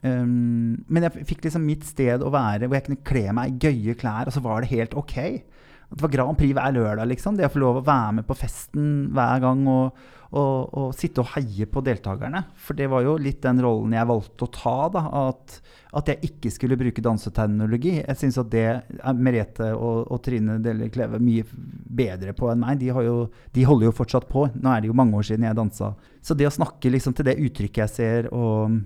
[0.00, 3.66] Um, men jeg fikk liksom mitt sted å være hvor jeg kunne kle meg i
[3.68, 5.16] gøye klær, og så var det helt ok.
[5.90, 7.36] At det var Grand Prix hver lørdag, liksom.
[7.36, 9.96] Det å få lov å være med på festen hver gang og,
[10.30, 12.44] og, og, sitte og heie på deltakerne.
[12.54, 14.76] For det var jo litt den rollen jeg valgte å ta.
[14.94, 15.56] da, At,
[15.98, 17.96] at jeg ikke skulle bruke danseterminologi.
[18.04, 22.62] Jeg syns at det er Merete og, og Trine Delle Kleve mye bedre på enn
[22.62, 22.78] meg.
[22.78, 24.46] De, jo, de, holder jo fortsatt på.
[24.54, 25.96] Nå er det jo mange år siden jeg dansa.
[26.22, 28.78] Så det å snakke liksom til det uttrykket jeg ser, og,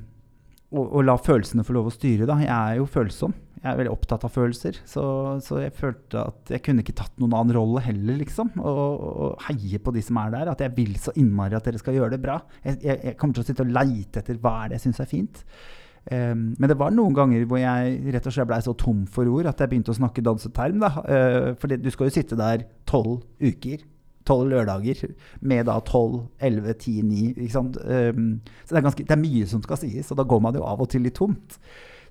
[0.83, 2.39] og, la følelsene få lov å styre, da.
[2.43, 4.77] Jeg er jo følsom jeg er veldig opptatt av følelser.
[4.85, 5.03] Så,
[5.41, 8.51] så, jeg følte at jeg kunne ikke tatt noen annen rolle heller, liksom.
[8.61, 10.51] Og, og, heie på de som er der.
[10.53, 12.37] At jeg vil så innmari at dere skal gjøre det bra.
[12.61, 15.01] Jeg, jeg, jeg kommer til å sitte og leite etter hva er det jeg syns
[15.01, 15.41] er fint.
[16.05, 19.31] Um, men det var noen ganger hvor jeg rett og slett blei så tom for
[19.33, 20.85] ord at jeg begynte å snakke danseterm.
[20.85, 20.93] Da.
[21.09, 23.81] Uh, for du skal jo sitte der tolv uker
[24.29, 25.07] tolv lørdager
[25.45, 27.33] med da tolv, elleve, ti, ni.
[27.35, 30.57] Um, så det er, ganske, det er, mye som skal sies, og da går man
[30.57, 31.59] jo av og til litt tomt.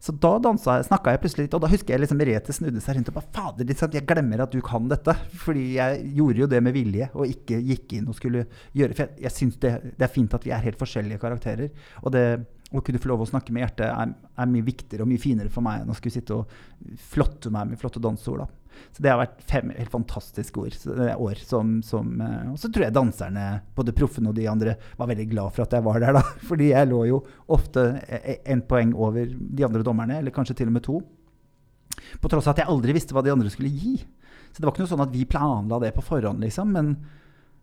[0.03, 3.07] Så da snakka jeg plutselig litt, og da husker jeg liksom Merete snudde seg rundt
[3.13, 5.13] og bare Fader, liksom, jeg glemmer at du kan dette.
[5.45, 8.43] Fordi jeg gjorde jo det med vilje, og ikke gikk inn og skulle
[8.75, 11.71] gjøre For jeg, jeg syns det, det, er fint at vi er helt forskjellige karakterer.
[12.03, 12.25] Og det
[12.73, 15.51] å kunne få lov å snakke med hjertet er, er, mye viktigere og mye finere
[15.53, 18.43] for meg enn å skulle sitte og flotte meg med flotte danseord.
[18.93, 20.77] Så det har vært fem helt fantastiske år.
[21.17, 25.09] år som, som, eh, og så tror jeg danserne, både proffene og de andre, var
[25.09, 26.19] veldig glad for at jeg var der.
[26.19, 26.23] da.
[26.49, 27.87] Fordi jeg lå jo ofte
[28.45, 31.01] en poeng over de andre dommerne, eller kanskje til og med to.
[32.21, 33.97] På tross av at jeg aldri visste hva de andre skulle gi.
[34.53, 36.73] Så det var ikke noe sånn at vi planla det på forhånd, liksom.
[36.75, 36.95] men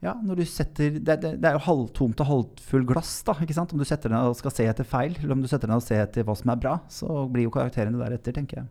[0.00, 3.18] ja, når du setter, det, det, det, er jo halvtomt og halvfull glass.
[3.26, 3.74] da, ikke sant?
[3.76, 5.84] Om du setter deg og skal se etter feil, eller om du setter deg og
[5.84, 8.70] ser etter hva som er bra, så blir jo karakterene deretter, tenker jeg.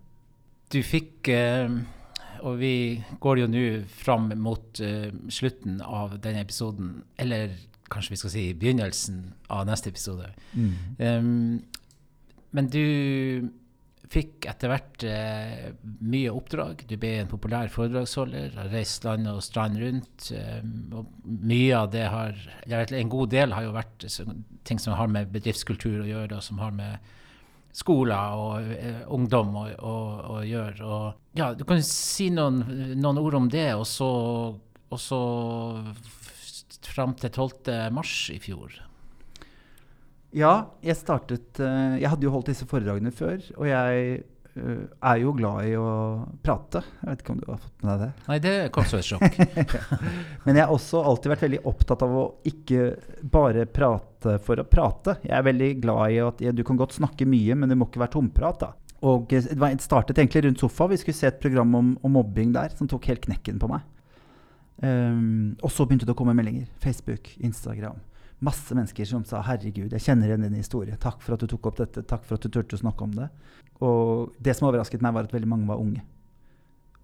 [0.74, 1.70] Du fikk, eh,
[2.44, 2.74] og vi
[3.22, 7.56] går jo nå fram mot uh, slutten av denne episoden, eller
[7.90, 9.22] kanskje vi skal si begynnelsen
[9.56, 10.30] av neste episode.
[10.54, 10.74] Mm.
[11.00, 11.90] Um,
[12.56, 12.86] men du
[14.10, 15.68] fikk etter hvert uh,
[16.02, 16.82] mye oppdrag.
[16.90, 20.32] Du ble en populær foredragsholder, har reist land og strand rundt.
[20.34, 24.08] Um, og mye av det har eller En god del har jo vært
[24.66, 27.16] ting som har med bedriftskultur å gjøre, og som har med
[27.76, 30.86] skoler og uh, ungdom å, gjøre.
[30.86, 32.62] Og, ja, du kan si noen,
[33.00, 34.10] noen ord om det, og så,
[34.90, 35.20] og så
[36.90, 37.94] fram til 12.
[37.96, 38.74] mars i fjor.
[40.36, 44.20] Ja, jeg startet uh, Jeg hadde jo holdt disse foredragene før, og jeg
[44.60, 45.94] uh, er jo glad i å
[46.46, 46.84] prate.
[47.00, 48.28] Jeg vet ikke om du har fått med deg det?
[48.28, 49.40] Nei, det kom som et sjokk.
[50.46, 52.84] Men jeg har også alltid vært veldig opptatt av å ikke
[53.38, 55.18] bare prate for å prate.
[55.24, 57.88] Jeg er veldig glad i at ja, du kan godt snakke mye, men det må
[57.88, 58.68] ikke være tomprat.
[58.68, 58.74] da.
[59.06, 59.46] Og det
[59.84, 60.90] startet egentlig rundt sofa.
[60.92, 63.86] Vi skulle se et program om, om mobbing der som tok helt knekken på meg.
[64.80, 66.68] Um, og så begynte det å komme meldinger.
[66.84, 68.00] Facebook, Instagram
[68.40, 70.98] masse mennesker som sa 'herregud, jeg kjenner igjen din historie'.
[70.98, 72.06] Takk for at du tok opp dette.
[72.08, 73.30] Takk for at du turte å snakke om det.
[73.82, 76.02] Og det som overrasket meg, var at veldig mange var unge.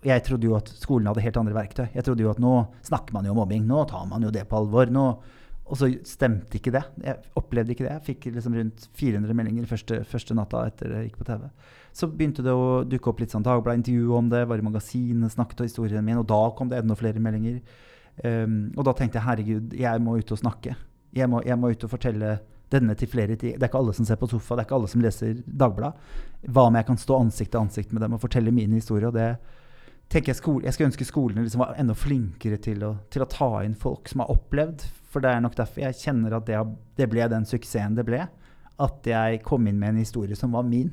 [0.03, 1.87] Jeg trodde jo at skolen hadde helt andre verktøy.
[1.93, 3.65] Jeg trodde jo at nå snakker man jo om mobbing.
[3.65, 4.85] Nå tar man jo det på alvor.
[4.85, 5.21] Nå
[5.65, 6.83] og så stemte ikke det.
[7.01, 7.93] Jeg opplevde ikke det.
[7.93, 11.49] Jeg fikk liksom rundt 400 meldinger første, første natta etter jeg gikk på TV.
[11.95, 15.61] Så begynte det å dukke opp litt sånn Dagbladet-intervju om det, var i magasinet, snakket
[15.61, 17.61] om historien min, og da kom det enda flere meldinger.
[18.19, 20.75] Um, og da tenkte jeg herregud, jeg må ut og snakke
[21.15, 22.37] jeg må, jeg må, ut og fortelle
[22.73, 23.55] denne til flere tid.
[23.55, 26.09] Det er ikke alle som ser på sofa, det er ikke alle som leser Dagbladet.
[26.51, 29.07] Hva om jeg kan stå ansikt til ansikt med dem og fortelle min historie?
[29.07, 29.35] og det
[30.09, 33.29] tenker Jeg skole, jeg skulle ønske skolene liksom var enda flinkere til å, til å,
[33.29, 34.85] ta inn folk som har opplevd.
[35.09, 36.59] For det er nok derfor jeg kjenner at det,
[36.97, 38.25] det ble den suksessen det ble.
[38.81, 40.91] At jeg kom inn med en historie som var min.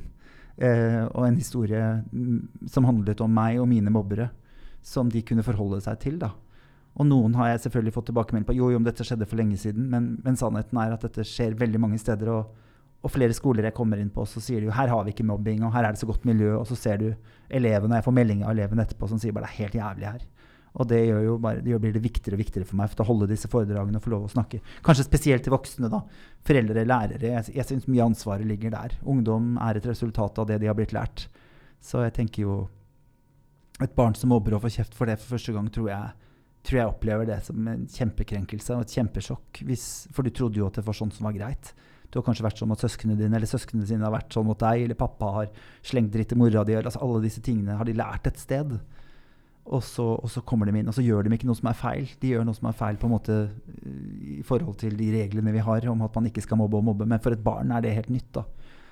[0.63, 1.83] Eh, og en historie
[2.13, 4.31] mm, som handlet om meg og mine mobbere.
[4.83, 6.19] Som de kunne forholde seg til.
[6.23, 6.33] da.
[6.99, 9.57] Og noen har jeg selvfølgelig fått tilbakemelding på jo, jo, om dette skjedde for lenge
[9.61, 12.29] siden, men, men, sannheten er at dette skjer veldig mange steder.
[12.35, 12.67] Og,
[13.01, 15.27] og, flere skoler jeg kommer inn på, så sier de jo her har vi ikke
[15.27, 16.53] mobbing, og her er det så godt miljø.
[16.59, 17.09] Og så ser du
[17.49, 20.11] elevene, og jeg får melding av elevene etterpå som sier bare det er helt jævlig
[20.11, 20.27] her.
[20.81, 23.09] Og det gjør jo bare, det blir det viktigere og viktigere for meg for å
[23.11, 24.63] holde disse foredragene og få lov å snakke.
[24.87, 25.91] Kanskje spesielt til voksne.
[25.93, 26.01] da.
[26.49, 27.35] Foreldre, lærere.
[27.35, 28.97] Jeg, jeg syns mye ansvaret ligger der.
[29.05, 31.27] Ungdom er et resultat av det de har blitt lært.
[31.83, 32.63] Så jeg tenker jo
[33.83, 36.11] Et barn som mobber og får kjeft for det for første gang, tror jeg
[36.63, 39.63] tror jeg opplever det som en kjempekrenkelse og et kjempesjokk.
[39.67, 41.73] Hvis, for du trodde jo at det var sånn som var greit.
[42.13, 44.61] Du har kanskje vært sånn at søsknene dine eller søsknene dine har vært sånn mot
[44.61, 45.49] deg, eller pappa har
[45.83, 46.77] slengt dritt til mora di.
[46.79, 48.77] Altså alle disse tingene har de lært et sted.
[49.63, 51.79] Og så, og så, kommer de inn, og så gjør de ikke noe som er
[51.79, 52.09] feil.
[52.21, 53.37] De gjør noe som er feil på en måte
[54.35, 57.07] i forhold til de reglene vi har om at man ikke skal mobbe og mobbe.
[57.09, 58.33] Men for et barn er det helt nytt.
[58.35, 58.43] da.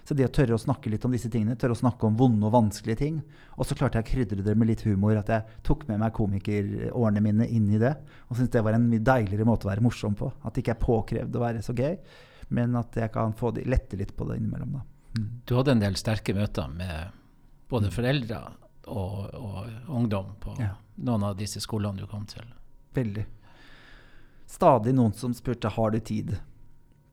[0.07, 2.47] Så det å tørre å snakke litt om disse tingene, tørre å snakke om vonde
[2.49, 3.19] og vanskelige ting
[3.59, 6.15] Og så klarte jeg å krydre det med litt humor, at jeg tok med meg
[6.17, 7.93] komikerårene mine inn i det.
[8.29, 10.31] Og syntes det var en mye deiligere måte å være morsom på.
[10.43, 11.99] At det ikke er påkrevd å være så gøy,
[12.57, 14.79] men at jeg kan få de, lette litt på det innimellom.
[14.79, 14.87] Da.
[15.19, 15.29] Mm.
[15.47, 17.19] Du hadde en del sterke møter med
[17.71, 18.41] både foreldre
[18.91, 20.75] og, og, ungdom på ja.
[21.07, 22.47] noen av disse skolene du kom til.
[22.97, 23.27] Veldig.
[24.51, 26.35] Stadig noen som spurte har du tid.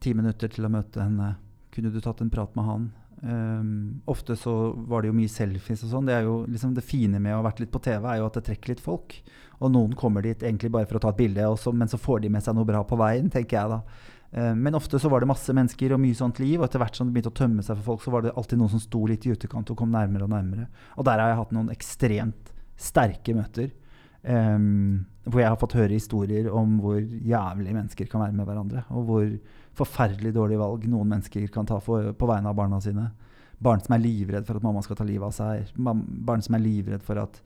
[0.02, 1.36] Ti minutter til å møte henne.
[1.74, 2.88] Kunne du tatt en prat med han?
[3.18, 4.52] Um, ofte så
[4.90, 6.10] var det jo mye selfies og sånn.
[6.10, 8.28] Det er jo liksom det fine med å ha vært litt på TV, er jo
[8.30, 9.18] at det trekker litt folk.
[9.58, 12.26] Og noen kommer dit egentlig bare for å ta et bilde, også, men så får
[12.26, 13.80] de med seg noe bra på veien, tenker jeg da.
[14.32, 16.98] Um, men ofte så var det masse mennesker og mye sånt liv, og etter hvert
[17.00, 19.06] som det begynte å tømme seg for folk, så var det alltid noen som sto
[19.08, 20.68] litt i utekant og kom nærmere og nærmere.
[20.98, 23.72] Og der har jeg hatt noen ekstremt sterke møter.
[24.28, 28.84] Um, hvor jeg har fått høre historier om hvor jævlig mennesker kan være med hverandre.
[28.96, 29.30] Og hvor
[29.78, 33.10] forferdelig dårlige valg noen mennesker kan ta for, på vegne av barna sine.
[33.64, 35.72] Barn som er livredd for at mamma skal ta livet av seg.
[35.78, 37.40] Barn som er livredd for at,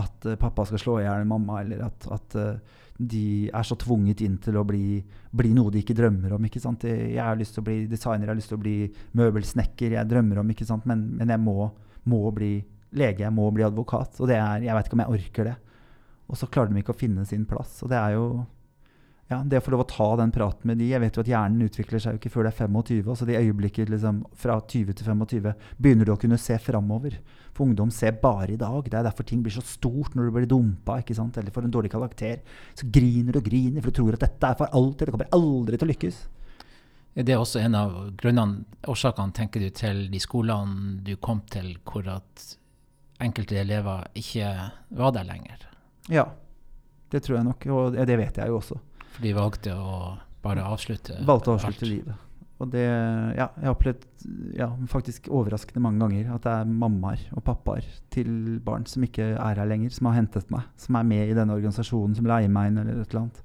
[0.00, 3.76] at uh, pappa skal slå i hjel mamma, eller at, at uh, de er så
[3.78, 5.00] tvunget inn til å bli,
[5.34, 6.46] bli noe de ikke drømmer om.
[6.46, 6.62] Ikke?
[6.86, 8.76] Jeg har lyst til å bli designer, jeg har lyst til å bli
[9.18, 10.52] møbelsnekker, jeg drømmer om,
[10.86, 11.70] men, men jeg må,
[12.10, 12.52] må, bli
[12.94, 14.20] lege, jeg må bli advokat.
[14.22, 15.56] Og er, jeg vet ikke om jeg orker det.
[16.30, 17.80] Og så klarer de ikke å finne sin plass.
[17.84, 18.28] Og det er jo
[19.30, 21.28] ja, det å få lov å ta den praten med de Jeg vet jo at
[21.30, 23.14] hjernen utvikler seg jo ikke før det er 25.
[23.16, 25.48] Så de øyeblikket liksom, fra 20 til 25
[25.80, 27.16] begynner du å kunne se framover.
[27.56, 28.84] For ungdom ser bare i dag.
[28.84, 31.38] Det er derfor ting blir så stort når du blir dumpa ikke sant?
[31.40, 32.44] eller får en dårlig karakter.
[32.76, 35.06] Så griner du og griner, for du tror at dette er for alltid.
[35.06, 36.22] Det kommer aldri til å lykkes.
[37.14, 41.76] Det Er også en av grunnene, årsakene, tenker du, til de skolene du kom til,
[41.86, 42.48] hvor at
[43.22, 44.50] enkelte elever ikke
[44.98, 45.68] var der lenger?
[46.10, 46.26] Ja,
[47.14, 47.70] det tror jeg nok.
[47.70, 48.82] Og det vet jeg jo også.
[49.14, 49.96] For de valgte å
[50.44, 51.90] bare avslutte Valgte å avslutte alt.
[51.90, 52.22] livet.
[52.62, 54.04] Og det Ja, jeg har opplevd
[54.56, 59.34] ja, faktisk overraskende mange ganger at det er mammaer og pappaer til barn som ikke
[59.34, 62.52] er her lenger, som har hentet meg, som er med i denne organisasjonen, som leier
[62.52, 63.42] meg inn eller et eller annet.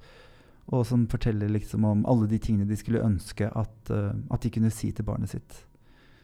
[0.70, 4.52] Og som forteller liksom om alle de tingene de skulle ønske at, uh, at de
[4.54, 5.58] kunne si til barnet sitt.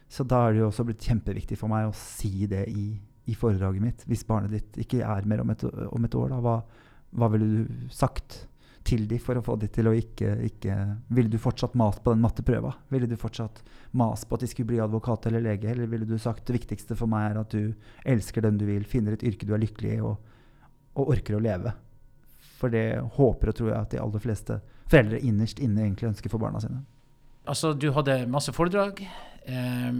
[0.07, 2.93] Så da er det jo også blitt kjempeviktig for meg å si det i,
[3.27, 4.05] i foredraget mitt.
[4.07, 6.61] Hvis barnet ditt ikke er mer om et, om et år, da, hva,
[7.11, 8.45] hva ville du sagt?
[8.87, 10.75] Til dem for å få dem til å ikke, ikke
[11.15, 12.71] Ville du fortsatt mast på den matteprøva?
[12.93, 13.59] Ville du fortsatt
[13.99, 15.71] mast på at de skulle bli advokat eller lege?
[15.71, 17.73] Eller ville du sagt det viktigste for meg er at du
[18.07, 20.15] elsker den du vil, finner et yrke du er lykkelig i, og,
[20.95, 21.75] og, orker å leve?
[22.57, 22.85] For det
[23.17, 26.63] håper og tror jeg at de aller fleste foreldre innerst inne egentlig ønsker for barna
[26.63, 26.81] sine.
[27.47, 29.03] Altså, du hadde masse foredrag.
[29.47, 29.93] Eh,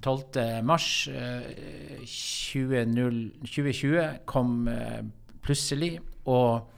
[0.00, 0.64] 12.
[0.64, 5.02] mars eh, 2020 kom eh,
[5.44, 5.98] plutselig.
[6.24, 6.73] og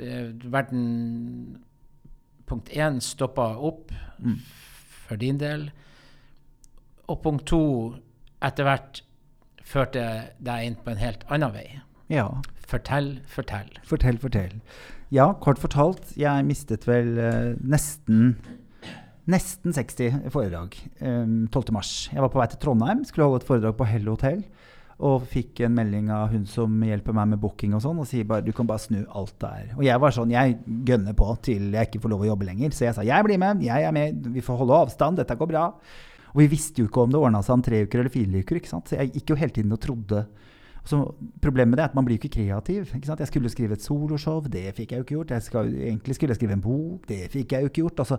[0.00, 1.62] verden
[2.46, 3.90] Punkt én stoppa opp
[4.22, 4.36] mm.
[5.08, 5.64] for din del.
[7.10, 7.62] Og punkt to
[8.38, 9.00] etter hvert
[9.66, 10.04] førte
[10.38, 11.66] deg inn på en helt annen vei.
[12.12, 12.28] Ja.
[12.70, 13.72] Fortell, fortell.
[13.86, 14.60] Fortell, fortell.
[15.10, 16.14] Ja, kort fortalt.
[16.18, 18.36] Jeg mistet vel uh, nesten
[19.26, 22.14] nesten 60 foredrag um, 12.3.
[22.14, 24.44] Jeg var på vei til Trondheim, skulle holde et foredrag på Hell Hotel.
[25.04, 28.24] Og fikk en melding av hun som hjelper meg med booking og sånn, og sier
[28.28, 29.74] bare du kan bare snu alt der.
[29.76, 30.56] Og jeg var sånn, jeg
[30.88, 32.72] gønner på til jeg ikke får lov å jobbe lenger.
[32.72, 35.52] Så jeg sa jeg blir med, jeg er med, vi får holde avstand, dette går
[35.52, 35.66] bra.
[36.32, 38.60] Og vi visste jo ikke om det ordna seg om tre uker eller fire uker.
[38.60, 38.88] ikke sant?
[38.88, 40.24] Så jeg gikk jo hele tiden og trodde
[40.86, 41.00] så
[41.42, 42.92] problemet med det er at man blir ikke kreativ.
[42.94, 45.32] Ikke jeg skulle skrive et soloshow, det fikk jeg jo ikke gjort.
[45.34, 48.02] Jeg skal, egentlig skulle jeg skrive en bok, det fikk jeg jo ikke gjort.
[48.04, 48.18] Altså,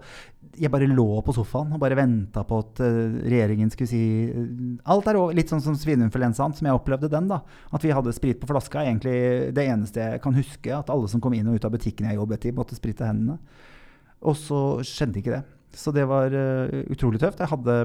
[0.59, 4.49] jeg bare lå på sofaen og bare venta på at uh, regjeringen skulle si uh,
[4.91, 5.37] alt er over.
[5.37, 7.29] Litt sånn som svineinfluensaen, som jeg opplevde den.
[7.31, 7.39] da.
[7.71, 8.83] At vi hadde sprit på flaska.
[8.83, 9.15] Egentlig
[9.55, 10.73] det eneste jeg kan huske.
[10.75, 13.39] At alle som kom inn og ut av butikken jeg jobbet i, måtte sprite hendene.
[14.27, 15.45] Og så skjedde ikke det.
[15.77, 17.39] Så det var uh, utrolig tøft.
[17.39, 17.79] Jeg hadde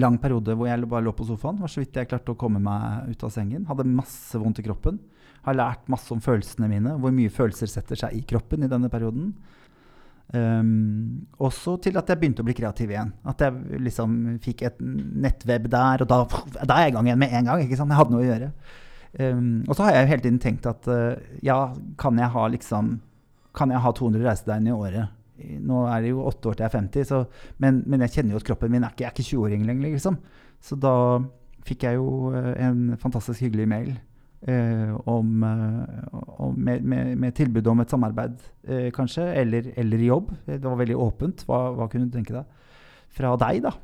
[0.00, 1.60] lang periode hvor jeg bare lå på sofaen.
[1.60, 3.66] Var så vidt jeg klarte å komme meg ut av sengen.
[3.68, 5.00] Hadde masse vondt i kroppen.
[5.46, 8.90] Har lært masse om følelsene mine, hvor mye følelser setter seg i kroppen i denne
[8.92, 9.32] perioden.
[10.32, 13.12] Um, også til at jeg begynte å bli kreativ igjen.
[13.28, 14.14] At jeg liksom
[14.44, 16.22] fikk et nettweb der, og da,
[16.62, 17.64] da er jeg i gang igjen med en gang.
[17.64, 17.92] ikke sant?
[17.92, 18.52] Jeg hadde noe å gjøre.
[19.20, 21.58] Um, og så har jeg hele tiden tenkt at uh, ja,
[22.00, 22.94] kan jeg ha liksom
[23.52, 25.10] Kan jeg ha 200 reisedøgn i året?
[25.62, 27.22] Nå er det jo åtte år til jeg er 50, så,
[27.62, 29.96] men, men, jeg kjenner jo at kroppen min er ikke, jeg er ikke 20-åring lenger.
[29.96, 30.18] liksom.
[30.62, 30.94] Så da
[31.66, 33.92] fikk jeg jo eh, en fantastisk hyggelig mail
[34.48, 38.36] eh, om, eh, om med, med, med, tilbud om et samarbeid,
[38.66, 40.32] eh, kanskje, eller, eller, jobb.
[40.46, 41.46] Det var veldig åpent.
[41.46, 42.44] Hva, hva kunne du tenke deg?
[43.12, 43.74] Fra deg, da.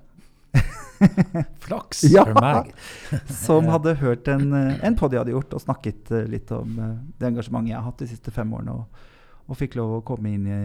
[1.67, 2.73] Flaks ja, for meg.
[3.45, 7.31] som hadde hørt en, eh, en podi jeg hadde gjort, og snakket litt om det
[7.31, 8.81] engasjementet jeg har hatt de siste fem årene.
[8.81, 9.07] og
[9.49, 10.59] og fikk lov å komme inn i,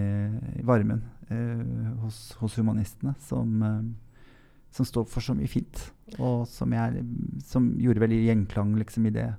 [0.60, 1.00] i varmen
[1.32, 1.64] eh,
[2.04, 4.28] hos, hos, humanistene, som, eh,
[4.76, 5.86] som, står for så mye fint.
[6.20, 7.06] Og som, jeg,
[7.48, 9.30] som gjorde veldig gjenklang liksom, i, det,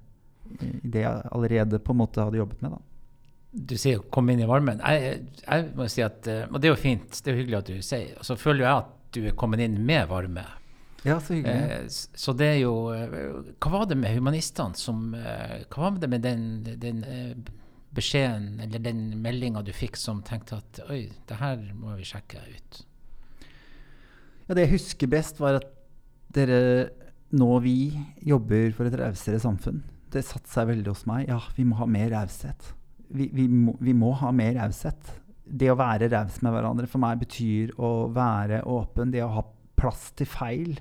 [0.57, 2.79] i, det, jeg allerede på en måte hadde jobbet med.
[2.79, 2.83] da.
[3.55, 4.81] Du sier 'komme inn i varmen'.
[4.83, 7.61] Jeg, jeg, må si at, eh, Og det er jo fint, det er jo hyggelig
[7.61, 8.17] at du sier.
[8.19, 10.43] Og så føler jeg at du er kommet inn med varme.
[11.05, 11.55] Ja, så hyggelig.
[11.55, 11.85] Eh,
[12.15, 16.09] så det er jo eh, Hva var det med humanistene som eh, Hva var det
[16.09, 16.47] med den,
[16.81, 17.05] den
[17.95, 22.43] beskjeden eller den meldinga du fikk som tenkte at oi, det her må vi sjekke
[22.43, 22.83] ut?
[24.45, 25.71] Ja, det jeg husker best, var at
[26.35, 26.91] dere,
[27.35, 27.95] nå vi,
[28.27, 29.81] jobber for et rausere samfunn.
[30.13, 31.29] Det satte seg veldig hos meg.
[31.31, 32.73] Ja, vi må ha mer raushet.
[33.15, 35.15] Vi, vi, vi må ha mer raushet.
[35.45, 39.13] Det å være raus med hverandre for meg betyr å være åpen.
[39.15, 39.45] Det å ha
[39.81, 40.77] plass til feil.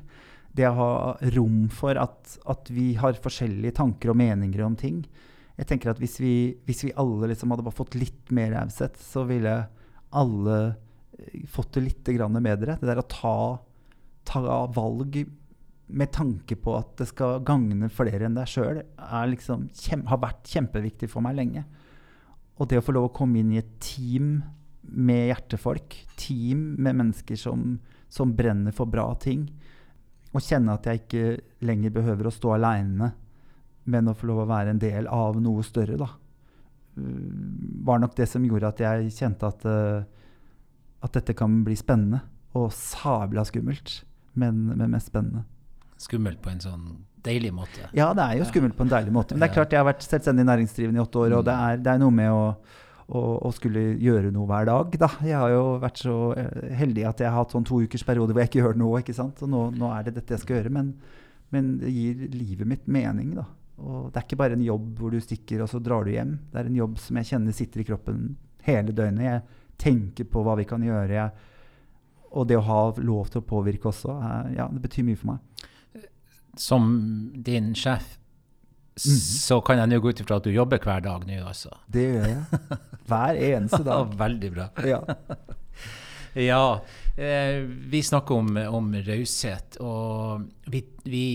[0.54, 0.92] Det å ha
[1.34, 5.02] rom for at, at vi har forskjellige tanker og meninger om ting.
[5.60, 8.98] Jeg tenker at Hvis vi, hvis vi alle liksom hadde bare fått litt mer raushet,
[8.98, 9.54] så ville
[10.14, 10.58] alle
[11.20, 12.78] eh, fått det litt bedre.
[12.80, 13.38] Det der å ta,
[14.26, 15.24] ta valg
[15.94, 18.82] med tanke på at det skal gagne flere enn deg sjøl,
[19.30, 19.68] liksom
[20.10, 21.66] har vært kjempeviktig for meg lenge.
[22.58, 24.40] Og det å få lov å komme inn i et team
[24.84, 27.78] med hjertefolk, team med mennesker som,
[28.10, 29.46] som brenner for bra ting,
[30.34, 31.26] og kjenne at jeg ikke
[31.68, 33.12] lenger behøver å stå aleine,
[33.86, 36.10] men å få lov å være en del av noe større, da,
[36.98, 37.32] uh,
[37.88, 40.04] var nok det som gjorde at jeg kjente at, uh,
[41.04, 42.24] at dette kan bli spennende.
[42.54, 44.04] Og sabla skummelt,
[44.38, 45.42] men, men mest spennende.
[45.98, 46.86] Skummelt på en sånn
[47.24, 47.88] deilig måte.
[47.96, 49.36] Ja, det er jo skummelt på en deilig måte.
[49.36, 51.82] Men det er klart jeg har vært selvstendig næringsdrivende i åtte år, og det er,
[51.84, 52.44] det er noe med å,
[53.08, 54.98] å, å skulle gjøre noe hver dag.
[55.00, 55.10] Da.
[55.24, 58.36] Jeg har jo vært så eh, heldig at jeg har hatt sånn to ukers periode
[58.36, 59.02] hvor jeg ikke gjør noe.
[59.04, 59.44] ikke sant?
[59.46, 60.74] Og nå, nå er det dette jeg skal gjøre.
[60.76, 60.94] Men,
[61.56, 63.48] men det gir livet mitt mening, da.
[63.82, 66.36] Og det er ikke bare en jobb hvor du stikker og så drar du hjem.
[66.52, 68.26] Det er en jobb som jeg kjenner sitter i kroppen
[68.68, 69.26] hele døgnet.
[69.26, 71.10] Jeg tenker på hva vi kan gjøre.
[71.18, 71.32] Jeg,
[72.34, 75.34] og det å ha lov til å påvirke også, er, ja, det betyr mye for
[75.34, 76.06] meg.
[76.60, 76.86] Som
[77.34, 78.12] din sjef
[78.94, 79.16] mm.
[79.18, 81.74] Så kan jeg nå gå ut ifra at du jobber hver dag nå, altså.
[81.90, 82.62] Det gjør jeg.
[83.10, 84.14] Hver eneste dag.
[84.22, 84.70] veldig bra.
[84.86, 85.02] Ja.
[86.34, 86.82] Ja,
[87.14, 91.28] eh, vi snakker om, om raushet, og vi, vi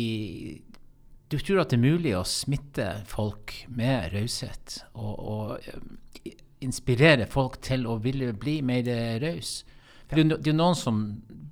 [1.28, 5.68] Du tror at det er mulig å smitte folk med raushet, og, og
[6.24, 8.88] eh, inspirere folk til å ville bli mer
[9.20, 9.60] raus?
[10.08, 11.02] Det det er noen som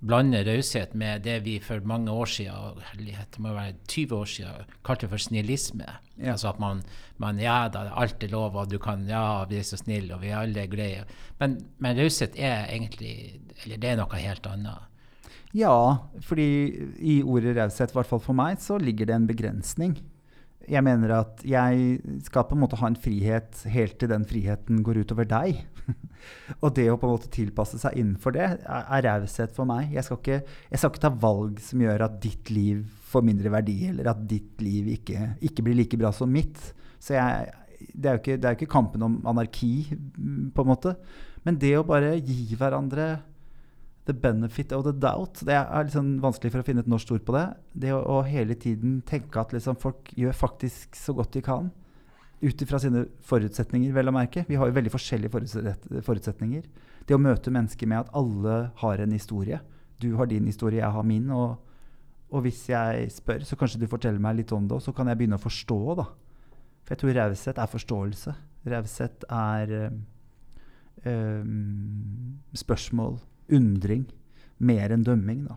[0.06, 4.74] blander raushet med det vi for mange år siden, det må være 20 år siden,
[4.86, 5.86] kalte for snillisme.
[6.16, 6.32] Ja.
[6.32, 6.82] Altså at man,
[7.20, 10.22] man Ja da, alt er lov, og du kan Ja, vi er så snille, og
[10.24, 11.04] vi er alle greie.
[11.40, 14.95] Men, men raushet er egentlig Eller det er noe helt annet.
[15.56, 15.76] Ja,
[16.26, 16.48] fordi
[17.00, 19.96] i ordet raushet, i hvert fall for meg, så ligger det en begrensning.
[20.66, 24.82] Jeg mener at jeg skal på en måte ha en frihet helt til den friheten
[24.84, 25.62] går utover deg.
[26.62, 29.94] og det å på en måte tilpasse seg innenfor det, er, raushet for meg.
[29.94, 33.52] Jeg skal, ikke, jeg skal ikke ta valg som gjør at ditt liv får mindre
[33.54, 36.58] verdi, eller at ditt liv ikke, ikke blir like bra som mitt.
[36.98, 37.54] Så jeg,
[37.94, 40.96] det er jo ikke, det er jo ikke kampen om anarki, på en måte.
[41.46, 43.14] Men det å bare gi hverandre
[44.06, 45.42] the benefit of the doubt.
[45.46, 47.46] Det er sånn vanskelig for å finne et norsk ord på det.
[47.86, 51.72] Det å, å hele tiden tenke at liksom folk gjør faktisk så godt de kan.
[52.42, 54.44] Ut ifra sine forutsetninger, vel å merke.
[54.48, 56.66] Vi har jo veldig forskjellige forutsetninger.
[57.06, 59.58] Det å møte mennesker med at alle har en historie.
[60.02, 61.30] Du har din historie, jeg har min.
[61.34, 61.56] Og,
[62.30, 65.08] og hvis jeg spør, så kanskje du forteller meg litt om det, og så kan
[65.10, 65.80] jeg begynne å forstå.
[66.02, 66.10] da.
[66.84, 68.36] For jeg tror raushet er forståelse.
[68.70, 69.72] Raushet er
[71.06, 73.18] um, spørsmål,
[73.52, 74.06] undring,
[74.58, 75.44] mer enn dømming.
[75.48, 75.56] Da.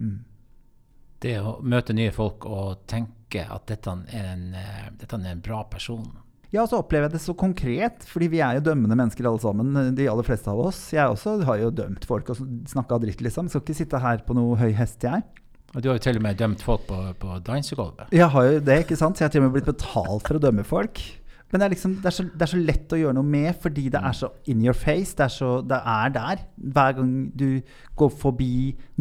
[0.00, 0.18] Mm.
[1.20, 5.44] Det å møte nye folk og tenke at dette er en, eh, dette er en
[5.44, 6.08] bra person.
[6.50, 9.94] Ja, så opplever jeg det så konkret, fordi vi er jo dømmende mennesker alle sammen.
[9.94, 10.80] De aller fleste av oss.
[10.90, 13.46] Jeg også har jo dømt folk og snakka dritt, liksom.
[13.52, 15.22] Skal ikke sitte her på noe høy hest, jeg.
[15.70, 18.10] Og du har jo til og med dømt folk på, på dansegulvet.
[18.10, 19.14] Jeg har jo det, ikke sant?
[19.14, 20.98] Så jeg har til og med blitt betalt for å dømme folk.
[21.50, 23.50] Men det er, liksom, det, er så, det er så lett å gjøre noe med,
[23.62, 25.16] fordi det er så in your face.
[25.18, 26.44] Det er, så, det er der.
[26.76, 27.48] Hver gang du
[27.98, 28.52] går forbi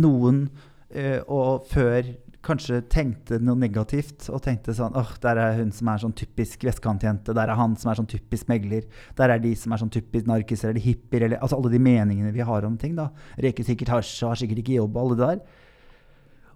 [0.01, 0.47] noen,
[0.95, 2.09] uh, og før
[2.45, 6.63] kanskje tenkte noe negativt, og tenkte sånn åh, der er hun som er sånn typisk
[6.65, 8.85] vestkantjente, der er han som er sånn typisk megler,
[9.19, 12.31] der er de som er sånn typisk narkiser, eller hippier, eller altså alle de meningene
[12.35, 13.09] vi har om ting, da.
[13.37, 15.67] Røyker sikkert hasj og har sikkert ikke jobb, og alle det der.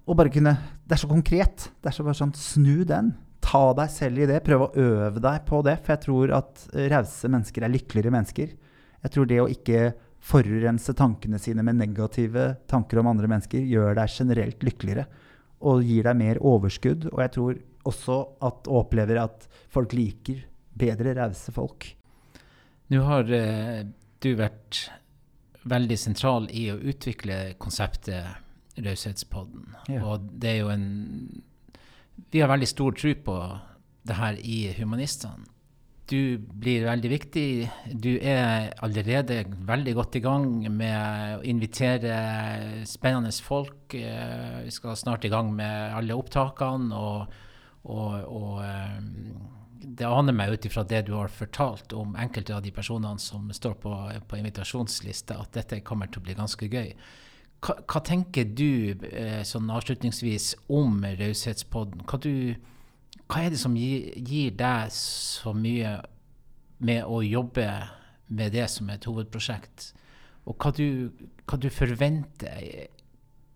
[0.04, 1.70] Og bare kunne Det er så konkret.
[1.80, 3.14] Det er så bare sånn Snu den.
[3.44, 4.40] Ta deg selv i det.
[4.46, 5.78] Prøv å øve deg på det.
[5.84, 8.56] For jeg tror at rause mennesker er lykkeligere mennesker.
[9.04, 9.92] Jeg tror det å ikke
[10.24, 15.06] forurense tankene sine med negative tanker om andre mennesker, gjør deg generelt lykkeligere.
[15.68, 17.10] Og gir deg mer overskudd.
[17.12, 20.46] Og jeg tror også at og opplever at folk liker
[20.80, 21.90] bedre rause folk.
[22.94, 23.84] Nå har eh,
[24.24, 24.86] du vært
[25.68, 28.40] veldig sentral i å utvikle konseptet
[28.74, 29.68] Raushetspodden.
[29.92, 30.02] Ja.
[30.08, 30.88] Og det er jo en
[32.32, 33.40] Vi har veldig stor tro på
[34.04, 35.50] det her i Humanistene.
[36.10, 37.48] Du blir veldig viktig.
[37.96, 42.18] Du er allerede veldig godt i gang med å invitere
[42.90, 43.96] spennende folk.
[43.96, 46.92] Eh, vi skal snart i gang med alle opptakene.
[46.92, 47.40] og,
[47.88, 49.00] og, og eh,
[49.84, 53.50] det aner meg ut ifra det du har fortalt om enkelte av de personene som
[53.52, 53.96] står på,
[54.28, 56.94] på invitasjonslista, at dette kommer til å bli ganske gøy.
[57.64, 62.04] Hva, hva tenker du eh, sånn avslutningsvis om Raushetspodden?
[62.10, 62.20] Hva
[63.34, 65.96] hva er det som gir, gir, deg så mye
[66.84, 67.68] med å jobbe
[68.34, 69.94] med det som et hovedprosjekt?
[70.44, 71.10] Og hva du,
[71.48, 72.90] hva du forventer,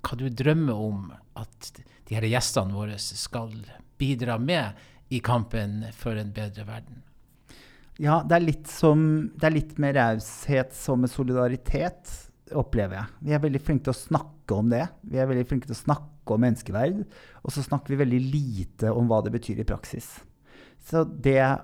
[0.02, 1.72] hva du drømmer om at
[2.08, 3.52] de her gjestene våre skal
[4.00, 7.04] bidra med i kampen for en bedre verden?
[8.00, 9.02] Ja, det er litt, som,
[9.36, 12.12] det er litt med raushet som med solidaritet,
[12.56, 13.16] opplever jeg.
[13.28, 14.86] Vi er veldig flinke til å snakke om det.
[15.08, 17.02] Vi er veldig flinke til å snakke om menneskeverd,
[17.44, 20.10] og så snakker vi veldig lite om hva det betyr i praksis.
[20.88, 21.58] Så det jeg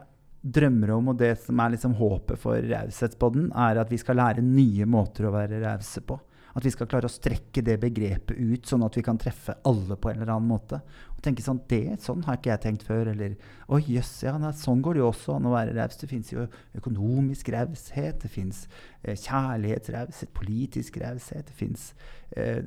[0.44, 4.44] drømmer om, og det som er liksom håpet for Raushetsboden, er at vi skal lære
[4.44, 6.20] nye måter å være rause på.
[6.54, 9.98] At vi skal klare å strekke det begrepet ut, sånn at vi kan treffe alle
[9.98, 10.78] på en eller annen måte.
[11.16, 13.10] Og tenke sånn det, Sånn har ikke jeg tenkt før.
[13.10, 13.34] Eller
[13.66, 15.98] å jøss, ja, nei, sånn går det jo også an å være raus.
[15.98, 16.46] Det fins jo
[16.78, 18.68] økonomisk raushet, det fins
[19.02, 21.50] eh, kjærlighetsraushet, politisk raushet.
[21.50, 21.90] Det fins
[22.38, 22.62] eh,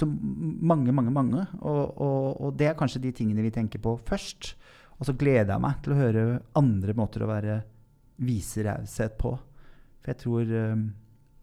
[0.00, 1.46] så mange, mange, mange.
[1.60, 4.54] Og, og, og det er kanskje de tingene vi tenker på først.
[4.96, 7.60] Og så gleder jeg meg til å høre andre måter å være
[8.24, 9.34] vise raushet på.
[10.00, 10.86] For jeg tror, eh,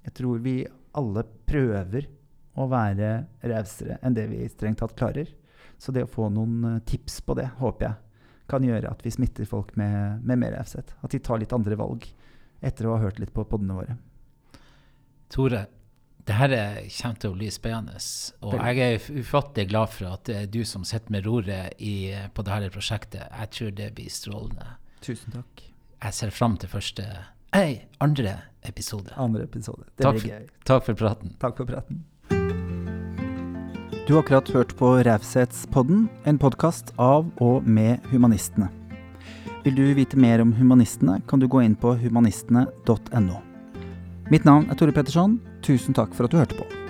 [0.08, 0.64] jeg tror vi
[0.98, 2.08] alle prøver
[2.54, 3.14] å være
[3.50, 5.30] rausere enn det vi strengt tatt klarer.
[5.82, 8.00] Så det å få noen eh, tips på det, håper jeg
[8.52, 10.94] kan gjøre at vi smitter folk med, med mer raushet.
[11.02, 12.06] At de tar litt andre valg
[12.64, 13.96] etter å ha hørt litt på podene våre.
[15.34, 15.66] Tore,
[16.24, 18.00] det her kommer til å bli spennende.
[18.46, 22.14] Og jeg er ufattelig glad for at det er du som sitter med roret i,
[22.36, 23.26] på dette prosjektet.
[23.28, 24.76] Jeg tror det blir strålende.
[25.04, 25.66] Tusen takk.
[26.04, 27.08] Jeg ser fram til første
[27.54, 28.32] Hei, andre
[28.66, 29.12] episode.
[29.16, 29.84] Andre episode.
[29.94, 30.46] Det takk blir gøy.
[30.66, 31.36] takk for praten.
[31.38, 32.00] Takk for praten.
[34.08, 38.72] Du har akkurat hørt på Raushetspodden, en podkast av og med Humanistene.
[39.64, 43.42] Vil du vite mer om Humanistene, kan du gå inn på humanistene.no.
[44.34, 45.38] Mitt navn er Tore Petterson.
[45.62, 46.83] Tusen takk for at du hørte på.